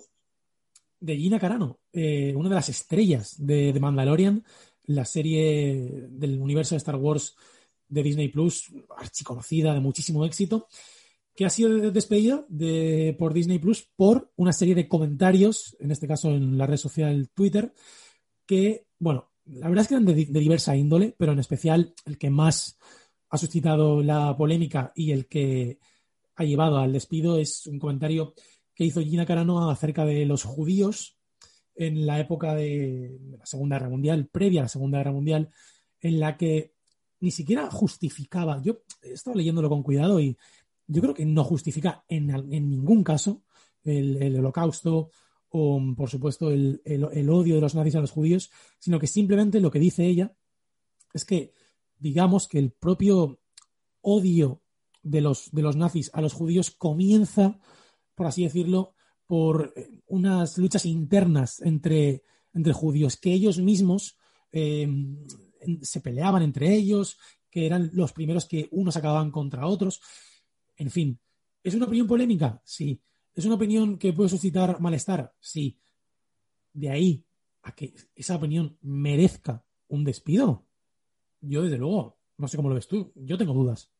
[1.00, 4.44] de Gina Carano, eh, una de las estrellas de, de Mandalorian,
[4.84, 7.36] la serie del universo de Star Wars
[7.90, 10.68] de Disney Plus, archiconocida, de muchísimo éxito,
[11.36, 16.08] que ha sido despedida de, por Disney Plus por una serie de comentarios, en este
[16.08, 17.74] caso en la red social Twitter,
[18.46, 22.30] que, bueno, la verdad es que eran de, diversa índole, pero en especial el que
[22.30, 22.78] más
[23.30, 25.80] ha suscitado la polémica y el que
[26.36, 28.34] ha llevado al despido es un comentario
[28.76, 31.18] que hizo Gina Carano acerca de los judíos
[31.76, 35.50] en la época de la Segunda Guerra Mundial, previa a la Segunda Guerra Mundial,
[36.02, 36.74] en la que
[37.20, 40.38] ni siquiera justificaba, yo he estado leyéndolo con cuidado y
[40.88, 43.44] yo creo que no justifica en, en ningún caso
[43.84, 45.12] el, el, holocausto
[45.50, 49.60] o, por supuesto, el, el, odio de los nazis a los judíos, sino que simplemente
[49.60, 50.36] lo que dice ella
[51.14, 51.54] es que,
[51.98, 53.40] digamos, que el propio
[54.02, 54.62] odio
[55.04, 57.60] de los, de los nazis a los judíos comienza
[58.20, 58.96] por así decirlo,
[59.28, 59.74] por
[60.08, 62.22] unas luchas internas entre,
[62.54, 64.18] entre judíos, que ellos mismos
[64.52, 64.90] eh,
[65.82, 67.18] se peleaban entre ellos,
[67.50, 70.02] que eran los primeros que unos acababan contra otros.
[70.78, 71.20] En fin,
[71.64, 72.62] ¿es una opinión polémica?
[72.64, 73.02] Sí.
[73.34, 75.34] ¿Es una opinión que puede suscitar malestar?
[75.40, 75.80] Sí.
[76.74, 77.26] De ahí
[77.64, 80.66] a que esa opinión merezca un despido.
[81.42, 83.92] Yo, desde luego, no sé cómo lo ves tú, yo tengo dudas.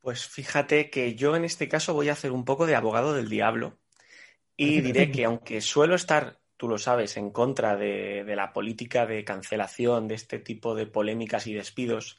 [0.00, 3.28] Pues fíjate que yo en este caso voy a hacer un poco de abogado del
[3.28, 3.78] diablo
[4.56, 9.24] y diré que aunque suelo estar, tú lo sabes, en contra de, la política de
[9.24, 12.18] cancelación, de este tipo de polémicas y despidos,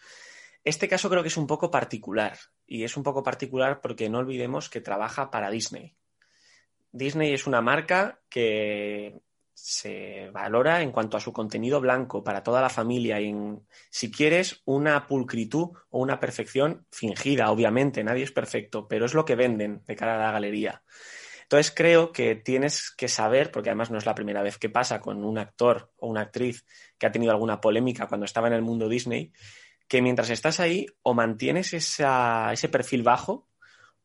[0.63, 4.19] este caso creo que es un poco particular y es un poco particular porque no
[4.19, 5.95] olvidemos que trabaja para Disney.
[6.91, 9.21] Disney es una marca que
[9.53, 14.09] se valora en cuanto a su contenido blanco para toda la familia y en, si
[14.09, 19.35] quieres, una pulcritud o una perfección fingida, obviamente, nadie es perfecto, pero es lo que
[19.35, 20.81] venden de cara a la galería.
[21.50, 25.02] Entonces creo que tienes que saber, porque además no es la primera vez que pasa
[25.02, 26.64] con un actor o una actriz
[27.00, 29.34] que ha tenido alguna polémica cuando estaba en el mundo Disney,
[29.88, 33.50] que mientras estás ahí o mantienes esa, ese perfil bajo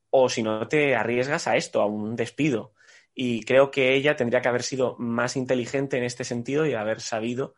[0.08, 2.72] o si no te arriesgas a esto, a un despido
[3.14, 7.02] y creo que ella tendría que haber sido más inteligente en este sentido y haber
[7.02, 7.56] sabido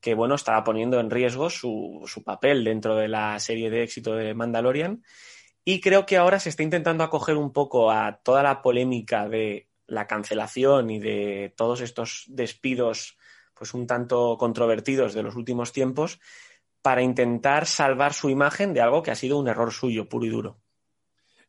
[0.00, 4.16] que, bueno, estaba poniendo en riesgo su, su papel dentro de la serie de éxito
[4.16, 5.04] de Mandalorian.
[5.70, 9.68] Y creo que ahora se está intentando acoger un poco a toda la polémica de
[9.86, 13.18] la cancelación y de todos estos despidos,
[13.52, 16.20] pues un tanto controvertidos de los últimos tiempos,
[16.80, 20.30] para intentar salvar su imagen de algo que ha sido un error suyo, puro y
[20.30, 20.58] duro.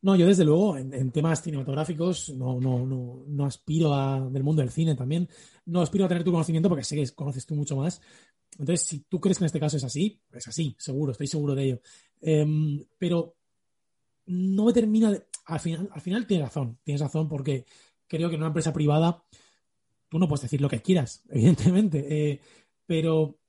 [0.02, 4.62] No, yo desde luego en, temas cinematográficos no, no, no, no, aspiro a del mundo
[4.62, 5.30] del cine también.
[5.64, 8.02] No aspiro a tener tu conocimiento porque sé que conoces tú mucho más.
[8.58, 11.56] Entonces, si tú crees que en este caso es así, es así, seguro, estoy seguro
[11.56, 11.82] de ello.
[12.20, 13.39] Eh, pero
[14.30, 17.66] no me termina de, al final, al final tienes razón, tienes razón porque
[18.08, 19.24] creo que en una empresa privada
[20.08, 22.06] tú no puedes decir lo que quieras, evidentemente.
[22.10, 22.40] Eh,
[22.86, 23.40] pero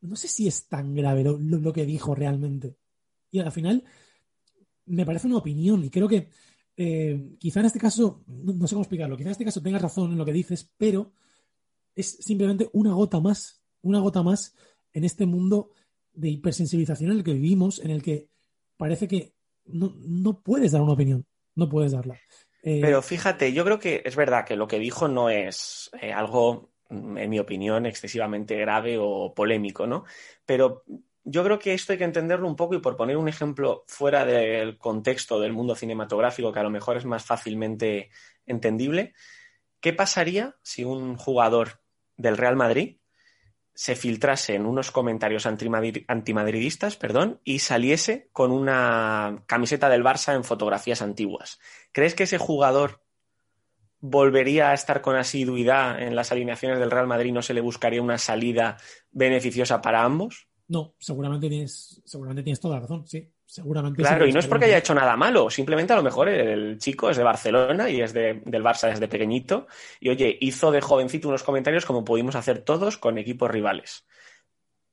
[0.00, 2.76] no sé si es tan grave lo, que dijo realmente.
[3.32, 3.84] Y al final
[4.86, 6.28] me parece una opinión y creo que
[6.76, 9.82] eh, quizá en este caso, no, no, sé cómo explicarlo, quizá en este caso tengas
[9.82, 11.12] razón en lo que dices, pero
[11.96, 14.54] es simplemente una gota más, una gota más
[14.92, 15.70] en este mundo
[16.12, 18.28] de hipersensibilización en el que vivimos, en el que
[18.76, 19.34] parece que
[19.66, 22.18] no, puedes dar una opinión, no puedes darla.
[22.62, 26.12] Eh, pero fíjate, yo creo que es verdad que lo que dijo no es eh,
[26.12, 30.04] algo, en mi opinión, excesivamente grave o polémico, ¿no?
[30.44, 30.84] Pero
[31.24, 34.24] yo creo que esto hay que entenderlo un poco y por poner un ejemplo fuera
[34.24, 38.10] del contexto del mundo cinematográfico, que a lo mejor es más fácilmente
[38.46, 39.14] entendible,
[39.80, 41.80] ¿qué pasaría si un jugador
[42.16, 42.98] del Real Madrid
[43.74, 50.44] se filtrase en unos comentarios antimadridistas perdón, y saliese con una camiseta del Barça en
[50.44, 51.58] fotografías antiguas?
[51.92, 53.02] ¿Crees que ese jugador
[54.00, 57.32] volvería a estar con asiduidad en las alineaciones del Real Madrid?
[57.32, 58.76] ¿No se le buscaría una salida
[59.10, 60.48] beneficiosa para ambos?
[60.68, 63.31] No, seguramente tienes, seguramente tienes toda la razón, sí.
[63.52, 66.78] Seguramente claro, y no es porque haya hecho nada malo, simplemente a lo mejor el
[66.78, 69.66] chico es de Barcelona y es de, del Barça desde pequeñito.
[70.00, 74.06] Y oye, hizo de jovencito unos comentarios como pudimos hacer todos con equipos rivales.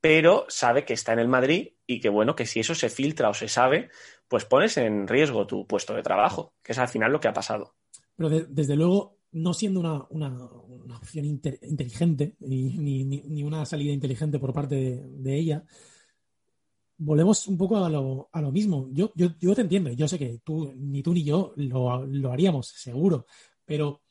[0.01, 3.29] Pero sabe que está en el Madrid y que bueno, que si eso se filtra
[3.29, 3.91] o se sabe,
[4.27, 7.33] pues pones en riesgo tu puesto de trabajo, que es al final lo que ha
[7.33, 7.75] pasado.
[8.17, 13.41] Pero de, desde luego, no siendo una, una, una opción inter, inteligente ni, ni, ni,
[13.41, 15.63] una salida inteligente por parte de, de, ella,
[16.99, 18.89] volvemos un poco a lo, a lo mismo.
[18.91, 22.67] Yo, yo, te entiendo, yo sé que tú, ni tú ni yo lo, lo haríamos,
[22.67, 23.25] seguro,
[23.65, 24.03] pero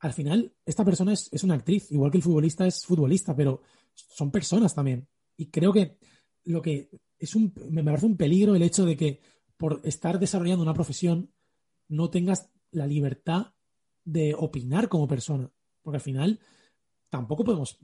[0.00, 3.62] al final esta persona es, es, una actriz, igual que el futbolista es futbolista, pero
[3.94, 5.06] son personas también.
[5.36, 5.98] Y creo que
[6.44, 9.20] lo que es un, me parece un peligro el hecho de que
[9.56, 11.32] por estar desarrollando una profesión
[11.88, 13.54] no tengas la libertad
[14.04, 15.50] de opinar como persona.
[15.82, 16.40] Porque al final
[17.10, 17.78] tampoco podemos,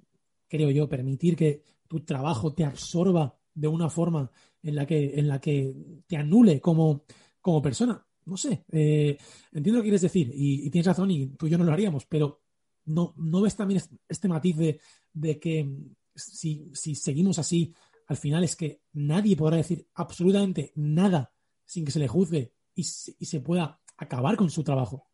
[0.48, 4.30] creo yo, permitir que tu trabajo te absorba de una forma
[4.62, 5.74] en la que, en la que
[6.06, 7.04] te anule como,
[7.40, 8.04] como persona.
[8.24, 9.16] No sé, eh,
[9.52, 12.04] entiendo lo que quieres decir y, tienes razón y tú y yo no lo haríamos,
[12.04, 12.42] pero
[12.84, 14.80] no, no ves también este matiz de,
[15.14, 15.66] de que
[16.14, 17.74] si, si seguimos así,
[18.06, 21.32] al final es que nadie podrá decir absolutamente nada
[21.64, 25.08] sin que se le juzgue y, y se pueda acabar con su trabajo.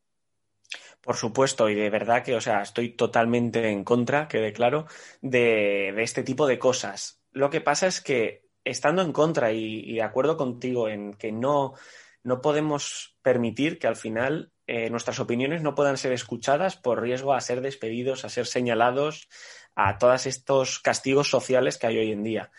[1.01, 4.87] Por supuesto, y de verdad que, o sea, estoy totalmente en contra, quede claro,
[5.21, 7.21] de, de este tipo de cosas.
[7.35, 11.75] Lo que pasa es que, estando en contra y, de acuerdo contigo en que no,
[12.23, 17.35] no podemos permitir que al final eh, nuestras opiniones no puedan ser escuchadas por riesgo
[17.35, 19.29] a ser despedidos, a ser señalados,
[19.75, 22.51] a todos estos castigos sociales que hay hoy en día.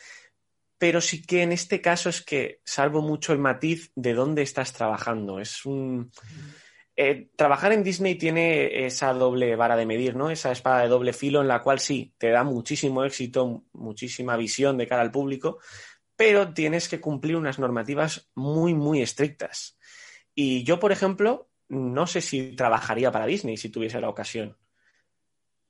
[0.77, 4.73] Pero sí que en este caso es que salvo mucho el matiz de dónde estás
[4.73, 5.39] trabajando.
[5.39, 6.11] Es un.
[6.97, 10.29] Eh, trabajar en Disney tiene esa doble vara de medir, ¿no?
[10.29, 14.77] Esa espada de doble filo en la cual sí, te da muchísimo éxito, muchísima visión
[14.77, 15.59] de cara al público,
[16.15, 19.77] pero tienes que cumplir unas normativas muy, muy estrictas.
[20.33, 24.57] Y yo, por ejemplo, no sé si trabajaría para Disney si tuviese la ocasión.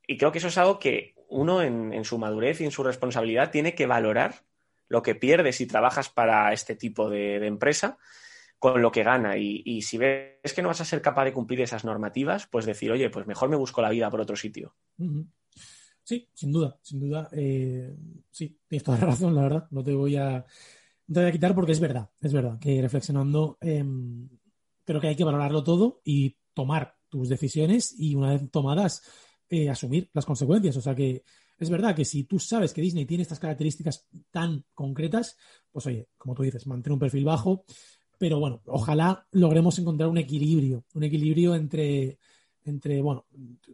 [0.06, 3.50] Y creo que eso es algo que uno en, su madurez y en su responsabilidad
[3.50, 4.44] tiene que valorar
[4.88, 7.98] lo que pierde si trabajas para este tipo de empresa
[8.60, 9.38] con lo que gana.
[9.38, 12.92] Y, si ves que no vas a ser capaz de cumplir esas normativas, pues decir,
[12.92, 14.76] oye, pues mejor me busco la vida por otro sitio.
[16.04, 17.30] Sí, sin duda, sin duda.
[17.32, 17.96] Eh,
[18.32, 19.68] sí, tienes toda la razón, la verdad.
[19.72, 20.46] No te voy a,
[21.12, 23.84] te voy a quitar porque es verdad, es verdad que reflexionando, eh,
[24.84, 29.04] creo que hay que valorarlo todo y tomar tus decisiones y una vez tomadas,
[29.50, 30.78] eh, asumir las consecuencias.
[30.78, 31.24] O sea que
[31.58, 35.38] es verdad que si tú sabes que Disney tiene estas características tan concretas,
[35.72, 37.66] pues oye, como tú dices, mantén un perfil bajo,
[38.18, 42.18] pero bueno, ojalá logremos encontrar un equilibrio, un equilibrio entre,
[42.64, 43.26] entre bueno,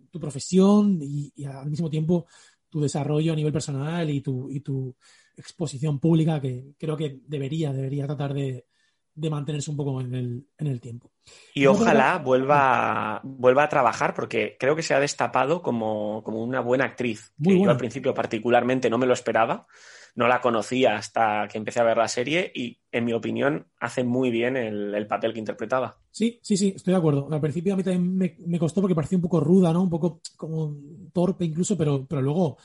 [0.09, 2.25] tu, profesión y, y, al mismo tiempo
[2.69, 4.95] tu desarrollo a nivel personal y tu, y tu
[5.35, 8.65] exposición pública, que creo que debería, debería tratar de,
[9.13, 11.11] de mantenerse un poco en el, en el tiempo.
[11.53, 16.61] Y ojalá vuelva, vuelva a trabajar, porque creo que se ha destapado como, como una
[16.61, 17.33] buena actriz.
[17.37, 17.65] Muy que buena.
[17.65, 19.67] yo al principio particularmente no me lo esperaba,
[20.15, 24.03] no la conocía hasta que empecé a ver la serie y, en mi opinión, hace
[24.03, 25.97] muy bien el, el papel que interpretaba.
[26.11, 27.27] Sí, sí, sí, estoy de acuerdo.
[27.31, 29.83] Al principio a mí también me, costó porque parecía un poco ruda, ¿no?
[29.83, 30.75] Un poco como
[31.13, 32.57] torpe incluso, pero, pero luego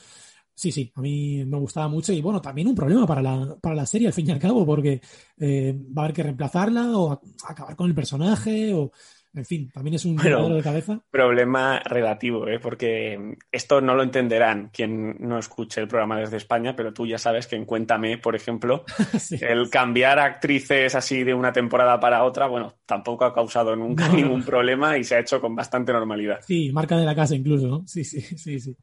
[0.57, 3.75] Sí, sí, a mí me gustaba mucho y bueno, también un problema para la, para
[3.75, 4.99] la serie al fin y al cabo, porque
[5.37, 8.73] eh, va a haber que reemplazarla o a, acabar con el personaje
[9.37, 11.01] en fin, también es un bueno, de cabeza.
[11.09, 12.59] Problema relativo, ¿eh?
[12.59, 17.17] porque esto no lo entenderán quien no escuche el programa desde España, pero tú ya
[17.17, 18.83] sabes que en Cuéntame, por ejemplo,
[19.19, 19.37] sí.
[19.41, 24.15] el cambiar actrices así de una temporada para otra, bueno, tampoco ha causado nunca no,
[24.15, 26.39] ningún problema y se ha hecho con bastante normalidad.
[26.41, 27.83] Sí, marca de la casa incluso, ¿no?
[27.87, 28.75] Sí, sí, sí, sí.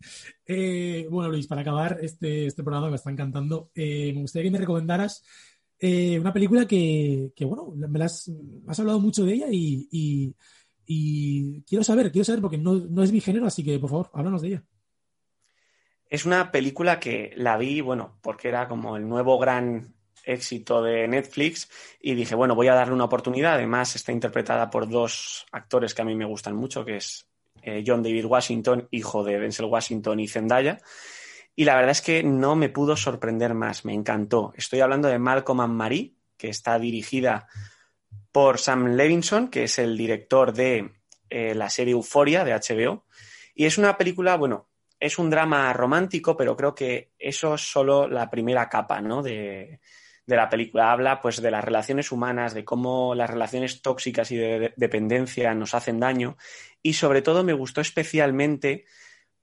[0.46, 4.52] Eh, bueno, Luis, para acabar este, este programa me está encantando, eh, me gustaría que
[4.52, 5.24] me recomendaras
[5.78, 8.30] eh, una película que, bueno, me, las,
[8.66, 10.34] has hablado mucho de ella y,
[11.66, 14.42] quiero saber, quiero saber porque no, no, es mi género, así que por favor, háblanos
[14.42, 14.64] de ella.
[16.08, 19.94] Es una película que la vi, bueno, porque era como el nuevo gran
[20.24, 21.68] éxito de Netflix
[22.00, 23.54] y dije, bueno, voy a darle una oportunidad.
[23.54, 27.28] Además, está interpretada por dos actores que a mí me gustan mucho, que es
[27.62, 30.78] eh, John David Washington, hijo de Denzel Washington y Zendaya.
[31.56, 34.52] Y la verdad es que no me pudo sorprender más, me encantó.
[34.56, 37.46] Estoy hablando de Malcolm and Marie, que está dirigida
[38.32, 40.90] por Sam Levinson, que es el director de
[41.30, 43.04] eh, la serie Euforia de HBO.
[43.54, 44.68] Y es una película, bueno,
[44.98, 49.22] es un drama romántico, pero creo que eso es solo la primera capa ¿no?
[49.22, 49.80] de,
[50.26, 50.90] de, la película.
[50.90, 55.54] Habla pues de las relaciones humanas, de cómo las relaciones tóxicas y de, de dependencia
[55.54, 56.36] nos hacen daño.
[56.82, 58.86] Y sobre todo me gustó especialmente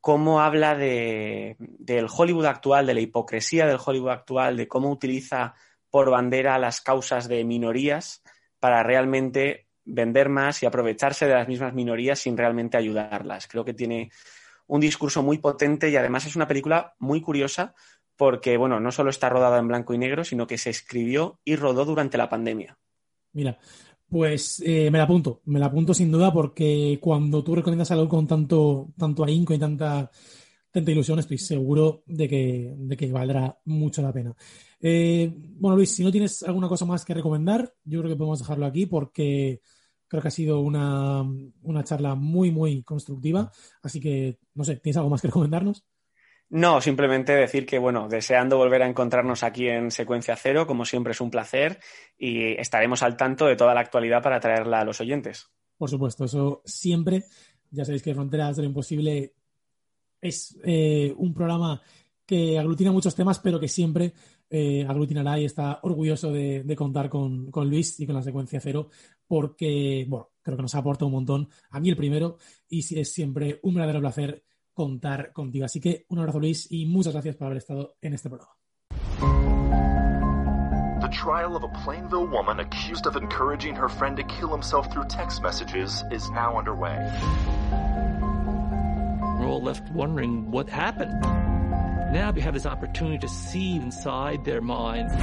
[0.01, 5.53] cómo habla de, del Hollywood actual, de la hipocresía del Hollywood actual, de cómo utiliza
[5.89, 8.23] por bandera las causas de minorías
[8.59, 13.47] para realmente vender más y aprovecharse de las mismas minorías sin realmente ayudarlas.
[13.47, 14.11] Creo que tiene
[14.67, 17.73] un discurso muy potente y además es una película muy curiosa
[18.15, 21.55] porque, bueno, no solo está rodada en blanco y negro, sino que se escribió y
[21.55, 22.77] rodó durante la pandemia.
[23.33, 23.57] Mira,
[24.11, 28.09] pues eh, me la apunto, me la apunto sin duda porque cuando tú recomiendas algo
[28.09, 30.11] con tanto, tanto ahínco y tanta,
[30.69, 34.35] tanta ilusión, estoy seguro de que, de que valdrá mucho la pena.
[34.81, 38.39] Eh, bueno, Luis, si no tienes alguna cosa más que recomendar, yo creo que podemos
[38.39, 39.61] dejarlo aquí porque
[40.09, 41.23] creo que ha sido una,
[41.61, 43.49] una charla muy, muy constructiva.
[43.81, 45.85] Así que, no sé, ¿tienes algo más que recomendarnos?
[46.53, 51.11] No, simplemente decir que, bueno, deseando volver a encontrarnos aquí en Secuencia Cero, como siempre
[51.11, 51.79] es un placer
[52.17, 55.49] y estaremos al tanto de toda la actualidad para traerla a los oyentes.
[55.77, 57.23] Por supuesto, eso siempre
[57.69, 59.33] Ya sabéis que Fronteras de lo Imposible
[60.19, 61.81] es eh, un programa
[62.25, 64.13] que aglutina muchos temas, pero que siempre
[64.49, 68.89] eh, aglutinará y está orgulloso de, contar con, con, Luis y con la secuencia cero,
[69.25, 72.37] porque, bueno, creo que nos aporta un montón, a mí el primero,
[72.67, 74.43] y es siempre un verdadero placer
[74.81, 75.65] contar contigo.
[75.65, 78.55] Así que un abrazo Luis y muchas gracias por haber estado en este programa.
[81.01, 85.07] The trial of a Plainville woman accused of encouraging her friend to kill himself through
[85.07, 86.97] text messages is now underway.
[89.39, 91.13] We're all left wondering what happened.
[92.11, 95.13] Now we have this opportunity to see inside their minds.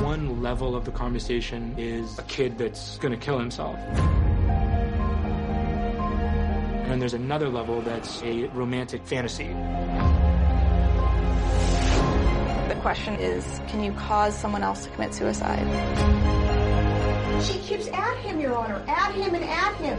[0.00, 3.76] One level of the conversation is a kid that's going to kill himself.
[6.88, 9.48] And then there's another level that's a romantic fantasy.
[12.68, 15.66] The question is, can you cause someone else to commit suicide?
[17.44, 18.82] She keeps at him, Your Honor.
[18.88, 19.98] At him and at him.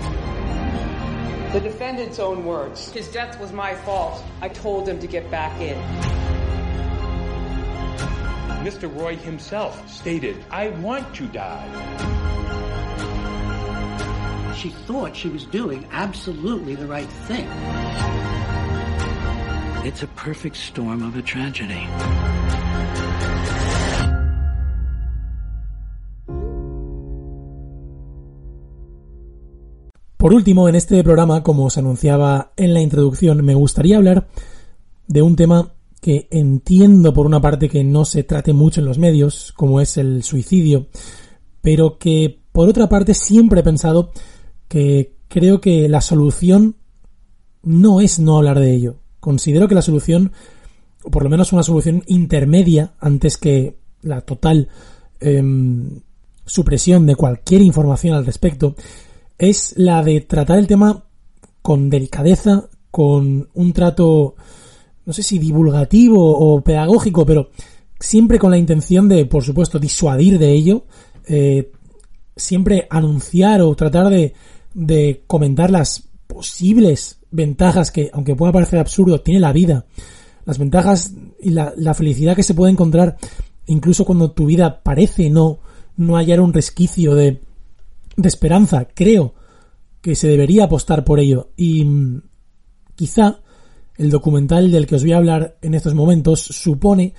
[1.53, 2.91] The defendant's own words.
[2.91, 4.23] His death was my fault.
[4.41, 5.77] I told him to get back in.
[8.65, 8.91] Mr.
[8.91, 11.67] Roy himself stated, I want to die.
[14.59, 17.47] She thought she was doing absolutely the right thing.
[19.85, 21.87] It's a perfect storm of a tragedy.
[30.17, 34.27] Por último, en este programa, como os anunciaba en la introducción, me gustaría hablar
[35.07, 35.71] de un tema
[36.01, 39.95] que entiendo por una parte que no se trate mucho en los medios, como es
[39.95, 40.87] el suicidio,
[41.61, 44.11] pero que por otra parte siempre he pensado
[44.69, 46.77] que creo que la solución
[47.63, 48.95] no es no hablar de ello.
[49.19, 50.31] Considero que la solución,
[51.03, 54.69] o por lo menos una solución intermedia, antes que la total
[55.19, 55.43] eh,
[56.45, 58.75] supresión de cualquier información al respecto,
[59.37, 61.03] es la de tratar el tema
[61.61, 64.35] con delicadeza, con un trato,
[65.05, 67.49] no sé si divulgativo o pedagógico, pero
[67.99, 70.85] siempre con la intención de, por supuesto, disuadir de ello,
[71.27, 71.71] eh,
[72.35, 74.33] siempre anunciar o tratar de,
[74.73, 79.85] de comentar las posibles ventajas que, aunque pueda parecer absurdo, tiene la vida,
[80.45, 83.17] las ventajas y la, la felicidad que se puede encontrar
[83.69, 85.59] incluso cuando tu vida parece no,
[85.95, 87.41] no hallar un resquicio de,
[88.17, 88.87] de esperanza.
[88.93, 89.35] Creo
[90.01, 91.51] que se debería apostar por ello.
[91.55, 92.21] Y mm,
[92.95, 93.39] quizá
[93.97, 97.13] el documental del que os voy a hablar en estos momentos supone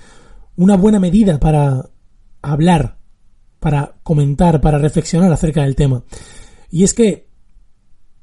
[0.57, 1.89] una buena medida para
[2.41, 2.97] hablar,
[3.59, 6.03] para comentar, para reflexionar acerca del tema.
[6.69, 7.29] Y es que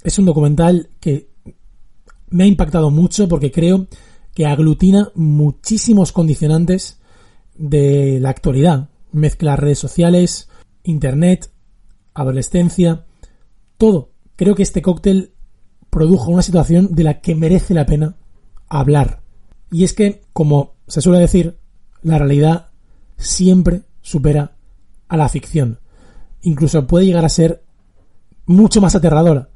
[0.02, 1.28] es un documental que
[2.30, 3.86] me ha impactado mucho porque creo
[4.34, 7.00] que aglutina muchísimos condicionantes
[7.56, 8.88] de la actualidad.
[9.10, 10.48] Mezcla redes sociales,
[10.84, 11.50] internet,
[12.14, 13.06] adolescencia,
[13.76, 14.10] todo.
[14.36, 15.32] Creo que este cóctel
[15.90, 18.16] produjo una situación de la que merece la pena
[18.68, 19.22] hablar.
[19.70, 21.58] Y es que, como se suele decir,
[22.02, 22.68] la realidad
[23.16, 24.56] siempre supera
[25.08, 25.80] a la ficción.
[26.42, 27.64] Incluso puede llegar a ser
[28.46, 29.48] mucho más aterradora.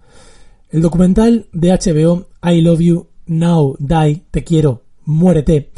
[0.72, 5.70] El documental de HBO I Love You Now Die, Te quiero, muérete,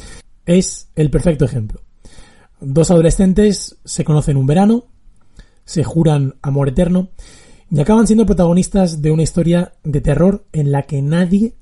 [0.46, 1.80] es el perfecto ejemplo.
[2.60, 4.84] Dos adolescentes se conocen un verano,
[5.64, 7.08] se juran amor eterno
[7.72, 11.56] y acaban siendo protagonistas de una historia de terror en la que nadie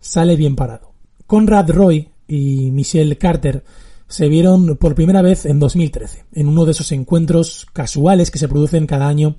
[0.00, 0.92] sale bien parado.
[1.26, 3.64] Conrad Roy y Michelle Carter
[4.08, 8.48] se vieron por primera vez en 2013, en uno de esos encuentros casuales que se
[8.48, 9.36] producen cada año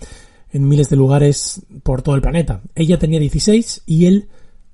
[0.57, 2.61] en miles de lugares por todo el planeta.
[2.73, 4.27] Ella tenía 16 y él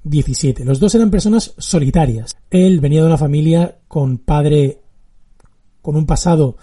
[0.04, 0.64] 17.
[0.64, 2.36] Los dos eran personas solitarias.
[2.50, 4.80] Él venía de una familia con padre
[5.82, 6.56] con un pasado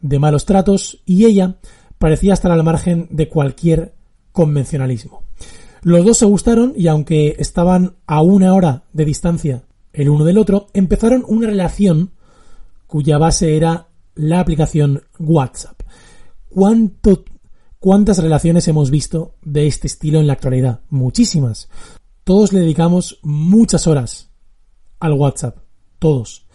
[0.00, 1.56] de malos tratos y ella
[1.98, 3.92] parecía estar al margen de cualquier
[4.32, 5.22] convencionalismo.
[5.82, 10.38] Los dos se gustaron y aunque estaban a una hora de distancia el uno del
[10.38, 12.12] otro, empezaron una relación
[12.86, 15.82] cuya base era la aplicación WhatsApp.
[16.48, 17.24] ¿Cuánto,
[17.84, 20.80] ¿Cuántas relaciones hemos visto de este estilo en la actualidad?
[20.88, 21.68] Muchísimas.
[22.24, 24.30] Todos le dedicamos muchas horas
[25.00, 25.58] al WhatsApp.
[25.98, 26.46] Todos.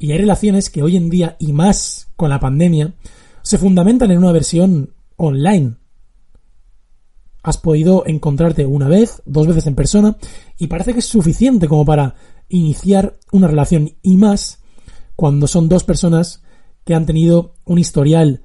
[0.00, 2.92] Y hay relaciones que hoy en día, y más con la pandemia,
[3.40, 5.76] se fundamentan en una versión online.
[7.44, 10.16] Has podido encontrarte una vez, dos veces en persona,
[10.58, 12.16] y parece que es suficiente como para
[12.48, 14.58] iniciar una relación, y más
[15.14, 16.42] cuando son dos personas
[16.84, 18.42] que han tenido un historial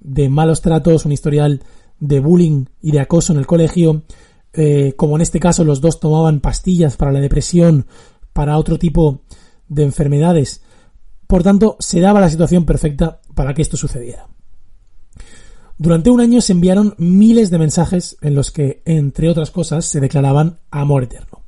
[0.00, 1.62] de malos tratos, un historial
[2.00, 4.02] de bullying y de acoso en el colegio,
[4.52, 7.86] eh, como en este caso los dos tomaban pastillas para la depresión,
[8.32, 9.22] para otro tipo
[9.68, 10.62] de enfermedades.
[11.26, 14.28] Por tanto, se daba la situación perfecta para que esto sucediera.
[15.76, 20.00] Durante un año se enviaron miles de mensajes en los que, entre otras cosas, se
[20.00, 21.44] declaraban amor eterno.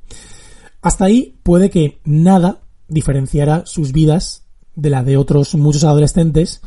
[0.82, 4.44] Hasta ahí puede que nada diferenciara sus vidas
[4.76, 6.60] de la de otros muchos adolescentes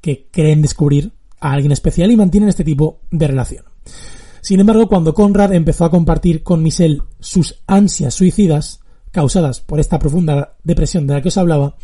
[0.00, 3.64] que creen descubrir a alguien especial y mantienen este tipo de relación.
[4.40, 9.98] Sin embargo, cuando Conrad empezó a compartir con Michelle sus ansias suicidas, causadas por esta
[9.98, 11.76] profunda depresión de la que os hablaba,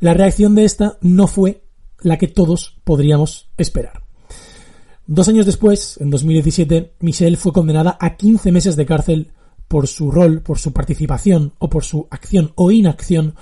[0.00, 1.64] la reacción de esta no fue
[2.00, 4.02] la que todos podríamos esperar.
[5.06, 9.32] Dos años después, en 2017, Michelle fue condenada a 15 meses de cárcel
[9.68, 13.34] por su rol, por su participación o por su acción o inacción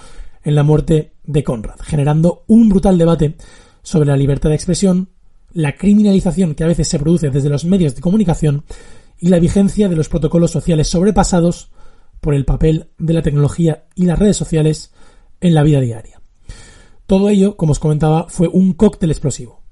[0.42, 3.36] en la muerte de Conrad, generando un brutal debate
[3.82, 5.10] sobre la libertad de expresión,
[5.52, 8.64] la criminalización que a veces se produce desde los medios de comunicación
[9.18, 11.70] y la vigencia de los protocolos sociales sobrepasados
[12.20, 14.92] por el papel de la tecnología y las redes sociales
[15.40, 16.20] en la vida diaria.
[17.06, 19.62] Todo ello, como os comentaba, fue un cóctel explosivo.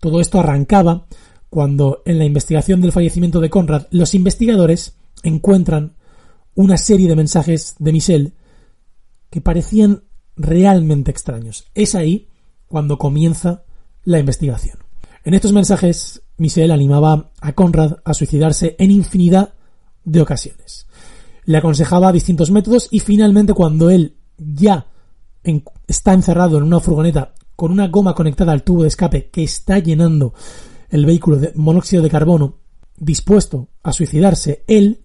[0.00, 1.06] Todo esto arrancaba
[1.50, 5.96] cuando en la investigación del fallecimiento de Conrad los investigadores encuentran
[6.54, 8.32] una serie de mensajes de Michelle
[9.30, 10.04] que parecían
[10.36, 11.66] realmente extraños.
[11.74, 12.28] Es ahí
[12.66, 13.64] cuando comienza
[14.06, 14.78] la investigación.
[15.24, 19.52] En estos mensajes, Michelle animaba a Conrad a suicidarse en infinidad
[20.04, 20.86] de ocasiones.
[21.44, 24.86] Le aconsejaba distintos métodos y finalmente cuando él ya
[25.86, 29.78] está encerrado en una furgoneta con una goma conectada al tubo de escape que está
[29.78, 30.34] llenando
[30.90, 32.58] el vehículo de monóxido de carbono,
[32.96, 35.02] dispuesto a suicidarse, él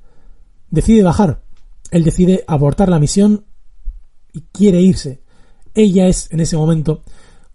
[0.69, 1.41] decide bajar.
[1.89, 3.45] Él decide abortar la misión
[4.31, 5.23] y quiere irse.
[5.73, 7.03] Ella es en ese momento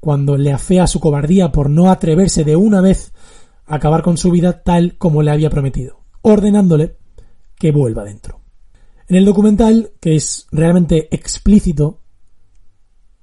[0.00, 3.12] cuando le afea su cobardía por no atreverse de una vez
[3.66, 6.96] a acabar con su vida tal como le había prometido, ordenándole
[7.58, 8.40] que vuelva dentro.
[9.08, 12.00] En el documental, que es realmente explícito,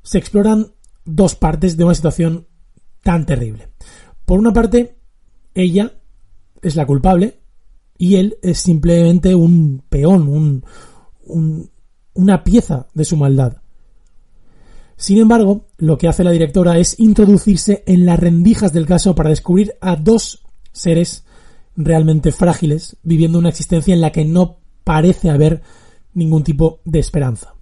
[0.02, 0.74] se exploran
[1.06, 2.48] dos partes de una situación
[3.02, 3.70] tan terrible.
[4.26, 4.98] Por una parte,
[5.54, 5.94] ella
[6.62, 7.40] es la culpable
[7.98, 10.28] y él es simplemente un peón,
[11.26, 11.70] un,
[12.14, 13.58] una pieza de su maldad.
[15.04, 19.32] Sin embargo, lo que hace la directora es introducirse en las rendijas del caso para
[19.32, 21.26] descubrir a dos seres
[21.76, 25.62] realmente frágiles viviendo una existencia en la que no parece haber
[26.14, 27.54] ningún tipo de esperanza.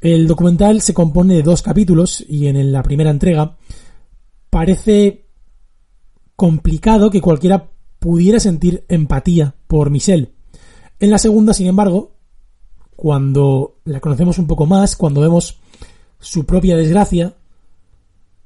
[0.00, 3.58] El documental se compone de dos capítulos y en la primera entrega
[4.48, 5.26] parece
[6.34, 10.32] complicado que cualquiera pudiera sentir empatía por Michelle.
[10.98, 12.14] En la segunda, sin embargo,
[12.96, 15.58] cuando la conocemos un poco más, cuando vemos
[16.18, 17.36] su propia desgracia,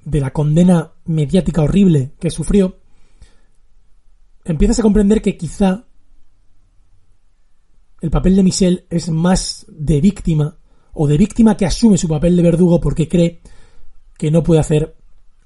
[0.04, 2.78] de la condena mediática horrible que sufrió,
[4.44, 5.84] empiezas a comprender que quizá
[8.00, 10.56] el papel de Michelle es más de víctima
[10.92, 13.40] o de víctima que asume su papel de verdugo porque cree
[14.16, 14.96] que no puede hacer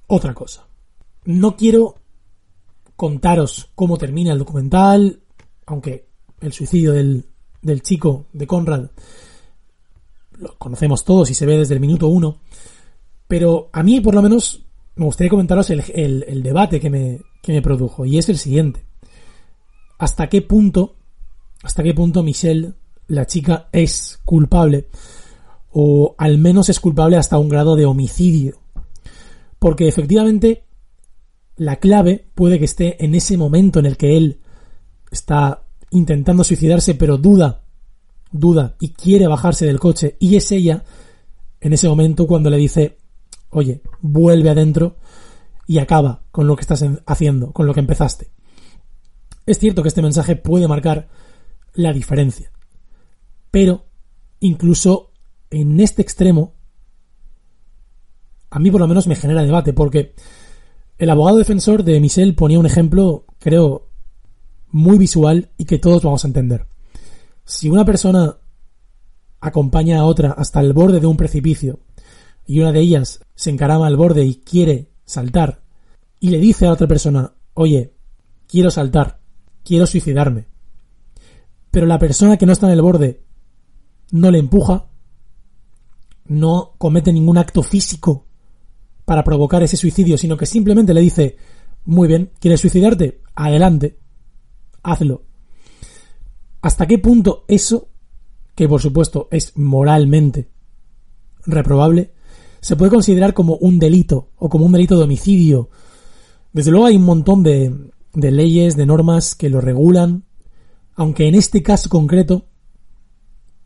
[0.07, 0.67] otra cosa.
[1.25, 1.97] No quiero
[2.97, 5.23] contaros cómo termina el documental,
[5.67, 6.09] aunque
[6.41, 7.27] el suicidio del,
[7.63, 8.91] del chico de Conrad
[10.39, 12.41] lo conocemos todos y se ve desde el minuto uno,
[13.29, 14.63] pero a mí por lo menos
[14.97, 18.85] me gustaría comentaros el, el debate que me, que me produjo y es el siguiente.
[19.99, 20.97] ¿Hasta qué punto
[21.65, 22.75] hasta qué punto Michelle,
[23.09, 24.89] la chica, es culpable,
[25.73, 28.61] o al menos es culpable hasta un grado de homicidio.
[29.59, 30.65] Porque efectivamente
[31.57, 34.41] la clave puede que esté en ese momento en el que él
[35.11, 37.63] está intentando suicidarse, pero duda,
[38.35, 40.85] duda y quiere bajarse del coche, y es ella
[41.61, 42.99] en ese momento cuando le dice,
[43.51, 44.97] oye, vuelve adentro
[45.67, 48.31] y acaba con lo que estás haciendo, con lo que empezaste.
[49.47, 51.09] Es cierto que este mensaje puede marcar
[51.75, 52.51] la diferencia.
[53.51, 53.87] Pero,
[54.41, 55.13] incluso
[55.51, 56.55] en este extremo,
[58.51, 60.15] a mí por lo menos me genera debate, porque
[60.99, 63.91] el abogado defensor de Michelle ponía un ejemplo, creo,
[64.71, 66.67] muy visual y que todos vamos a entender.
[67.45, 68.39] Si una persona
[69.41, 71.81] acompaña a otra hasta el borde de un precipicio
[72.47, 75.63] y una de ellas se encarama al borde y quiere saltar
[76.21, 77.93] y le dice a otra persona, oye,
[78.47, 79.21] quiero saltar,
[79.63, 80.47] quiero suicidarme,
[81.71, 83.25] pero la persona que no está en el borde
[84.11, 84.87] no le empuja,
[86.27, 88.27] no comete ningún acto físico
[89.05, 91.37] para provocar ese suicidio, sino que simplemente le dice,
[91.85, 93.21] muy bien, ¿quieres suicidarte?
[93.35, 93.99] Adelante,
[94.83, 95.25] hazlo.
[96.65, 97.91] ¿Hasta qué punto eso,
[98.55, 100.49] que por supuesto es moralmente
[101.45, 102.15] reprobable,
[102.63, 105.69] se puede considerar como un delito o como un delito de homicidio?
[106.55, 110.25] Desde luego hay un montón de, leyes, de normas que lo regulan,
[110.95, 112.47] aunque en este caso concreto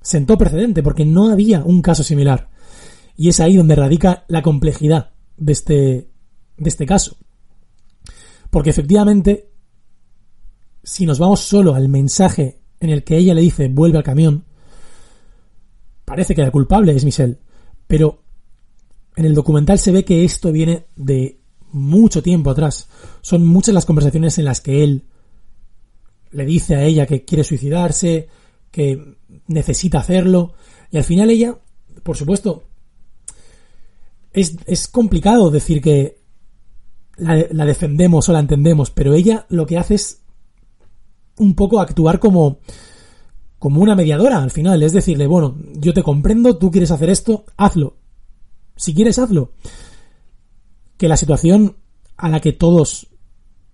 [0.03, 2.51] sentó precedente porque no había un caso similar.
[3.17, 5.75] Y es ahí donde radica la complejidad de este,
[6.57, 7.17] de este caso.
[8.51, 9.53] Porque efectivamente,
[10.83, 14.45] si nos vamos solo al mensaje en el que ella le dice vuelve al camión,
[16.05, 17.39] parece que la culpable es Michelle.
[17.87, 18.23] Pero
[19.17, 21.39] en el documental se ve que esto viene de
[21.73, 22.89] mucho tiempo atrás.
[23.21, 25.05] Son muchas las conversaciones en las que él
[26.31, 28.29] le dice a ella que quiere suicidarse,
[28.71, 30.55] que necesita hacerlo,
[30.91, 31.59] y al final ella,
[32.03, 32.65] por supuesto,
[34.33, 36.19] es, es complicado decir que
[37.17, 40.23] la, la, defendemos o la entendemos, pero ella lo que hace es
[41.39, 42.59] un poco actuar como,
[43.59, 47.45] como una mediadora al final, es decirle, bueno, yo te comprendo, tú quieres hacer esto,
[47.57, 47.97] hazlo.
[48.77, 49.53] Si quieres, hazlo.
[50.97, 51.77] Que la situación
[52.17, 53.09] a la que todos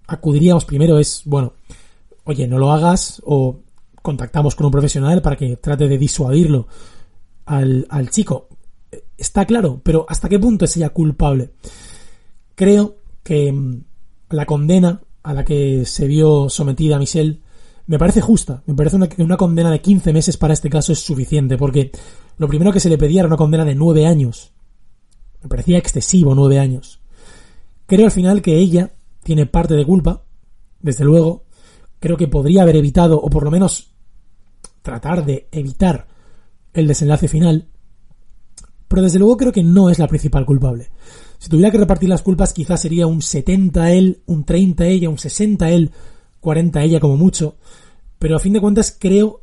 [0.07, 1.55] acudiríamos primero es, bueno,
[2.24, 3.61] oye, no lo hagas o
[4.03, 6.66] contactamos con un profesional para que trate de disuadirlo
[7.47, 8.49] al, al chico.
[9.16, 11.53] Está claro, pero ¿hasta qué punto es ella culpable?
[12.55, 13.85] Creo que mm,
[14.31, 17.41] la condena a la que se vio sometida Michelle
[17.86, 18.62] me parece justa.
[18.66, 21.90] Me parece una, una, condena de 15 meses para este caso es suficiente, porque
[22.39, 24.52] lo primero que se le pedía era una condena de 9 años.
[25.43, 27.01] Me parecía excesivo 9 años.
[27.86, 28.93] Creo al final que ella
[29.23, 30.24] tiene parte de culpa,
[30.81, 31.44] desde luego.
[32.01, 33.94] Creo que podría haber evitado, o por lo menos
[34.82, 36.06] tratar de evitar
[36.73, 37.69] el desenlace final.
[38.89, 40.90] Pero desde luego creo que no es la principal culpable.
[41.39, 45.19] Si tuviera que repartir las culpas, quizás sería un 70 él, un 30 ella, un
[45.19, 45.90] 60 él,
[46.45, 47.57] 40 ella como mucho.
[48.19, 49.41] Pero a fin de cuentas creo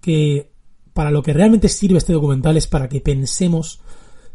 [0.00, 0.52] que
[0.92, 3.80] para lo que realmente sirve este documental es para que pensemos,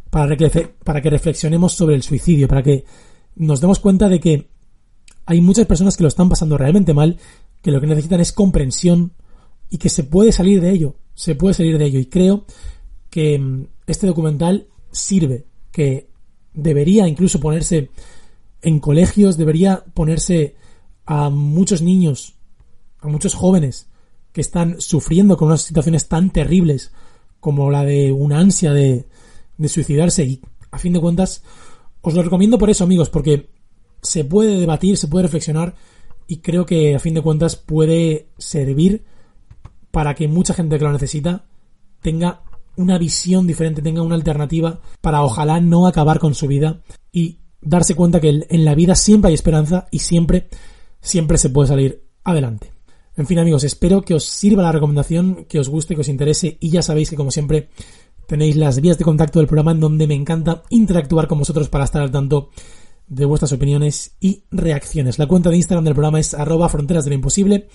[0.09, 0.49] para que,
[0.83, 2.83] para que reflexionemos sobre el suicidio, para que
[3.35, 4.47] nos demos cuenta de que
[5.27, 7.17] hay muchas personas que lo están pasando realmente mal,
[7.61, 9.13] que lo que necesitan es comprensión
[9.69, 11.99] y que se puede salir de ello, se puede salir de ello.
[11.99, 12.45] Y creo
[13.11, 16.09] que mm, este documental sirve, que
[16.53, 17.91] debería incluso ponerse
[18.63, 20.55] en colegios, debería ponerse
[21.07, 22.35] a muchos niños,
[22.99, 23.89] a muchos jóvenes
[24.31, 26.91] que están sufriendo con unas situaciones tan terribles
[27.39, 29.07] como la de una ansia de,
[29.57, 30.23] de suicidarse.
[30.25, 31.43] Y a fin de cuentas
[32.01, 33.49] os lo recomiendo por eso amigos porque
[34.01, 35.75] se puede debatir, se puede reflexionar
[36.27, 39.05] y creo que a fin de cuentas puede servir
[39.91, 41.45] para que mucha gente que lo necesita
[42.01, 42.43] tenga
[42.75, 46.81] una visión diferente, tenga una alternativa para ojalá no acabar con su vida
[47.11, 50.47] y darse cuenta que en la vida siempre hay esperanza y siempre,
[51.01, 52.71] siempre se puede salir adelante.
[53.15, 56.57] En fin amigos, espero que os sirva la recomendación, que os guste, que os interese
[56.59, 57.69] y ya sabéis que como siempre
[58.27, 61.85] tenéis las vías de contacto del programa en donde me encanta interactuar con vosotros para
[61.85, 62.49] estar al tanto
[63.07, 65.17] de vuestras opiniones y reacciones.
[65.17, 67.69] La cuenta de Instagram del programa es arroba fronteras de lo imposible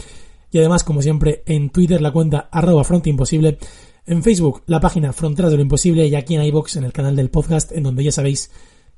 [0.53, 2.85] y además, como siempre, en Twitter la cuenta arroba
[4.05, 7.17] en Facebook la página Fronteras de lo Imposible y aquí en iBox en el canal
[7.17, 8.51] del podcast en donde ya sabéis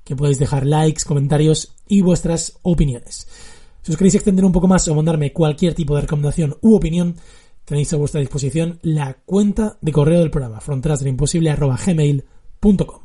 [0.03, 3.29] que podéis dejar likes, comentarios y vuestras opiniones.
[3.85, 7.16] Si os queréis extender un poco más o mandarme cualquier tipo de recomendación u opinión,
[7.66, 13.05] tenéis a vuestra disposición la cuenta de correo del programa fronterasdeloimposible.gmail.com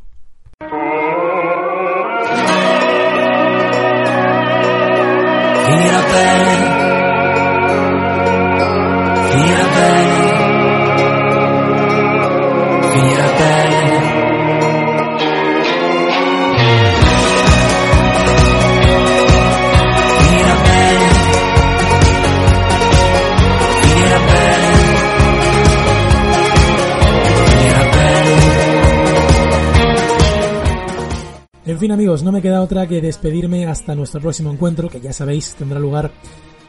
[31.70, 35.14] En fin amigos, no me queda otra que despedirme hasta nuestro próximo encuentro, que ya
[35.14, 36.10] sabéis tendrá lugar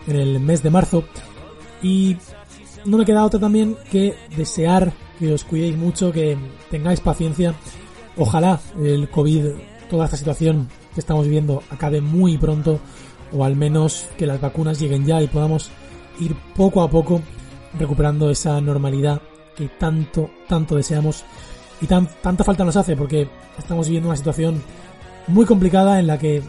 [0.06, 1.04] en el mes de marzo.
[1.82, 2.18] Y
[2.84, 6.36] no me queda otra también que desear que os cuidéis mucho, que
[6.70, 7.54] tengáis paciencia.
[8.18, 9.46] Ojalá el COVID,
[9.88, 12.78] toda esta situación que estamos viviendo acabe muy pronto,
[13.32, 15.70] o al menos que las vacunas lleguen ya y podamos
[16.18, 17.22] ir poco a poco
[17.78, 19.22] recuperando esa normalidad
[19.56, 21.24] que tanto, tanto deseamos
[21.80, 24.62] y tan, tanta falta nos hace, porque estamos viviendo una situación
[25.30, 26.42] muy complicada en la que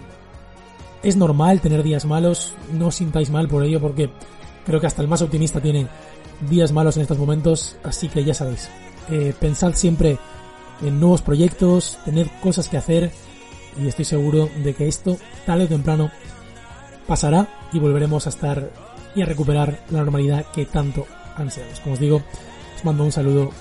[1.04, 4.10] es normal tener días malos, no os sintáis mal por ello porque
[4.66, 5.88] creo que hasta el más optimista tiene
[6.50, 8.70] días malos en estos momentos, así que ya sabéis,
[9.10, 10.18] eh, pensad siempre
[10.82, 13.12] en nuevos proyectos, tener cosas que hacer
[13.82, 16.12] y estoy seguro de que esto tarde o temprano
[17.08, 18.72] pasará y volveremos a estar
[19.16, 21.06] y a recuperar la normalidad que tanto
[21.36, 21.80] ansiamos.
[21.80, 22.22] Como os digo,
[22.76, 23.52] os mando un saludo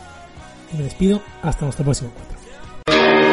[0.73, 3.30] y me despido hasta nuestro próximo encuentro.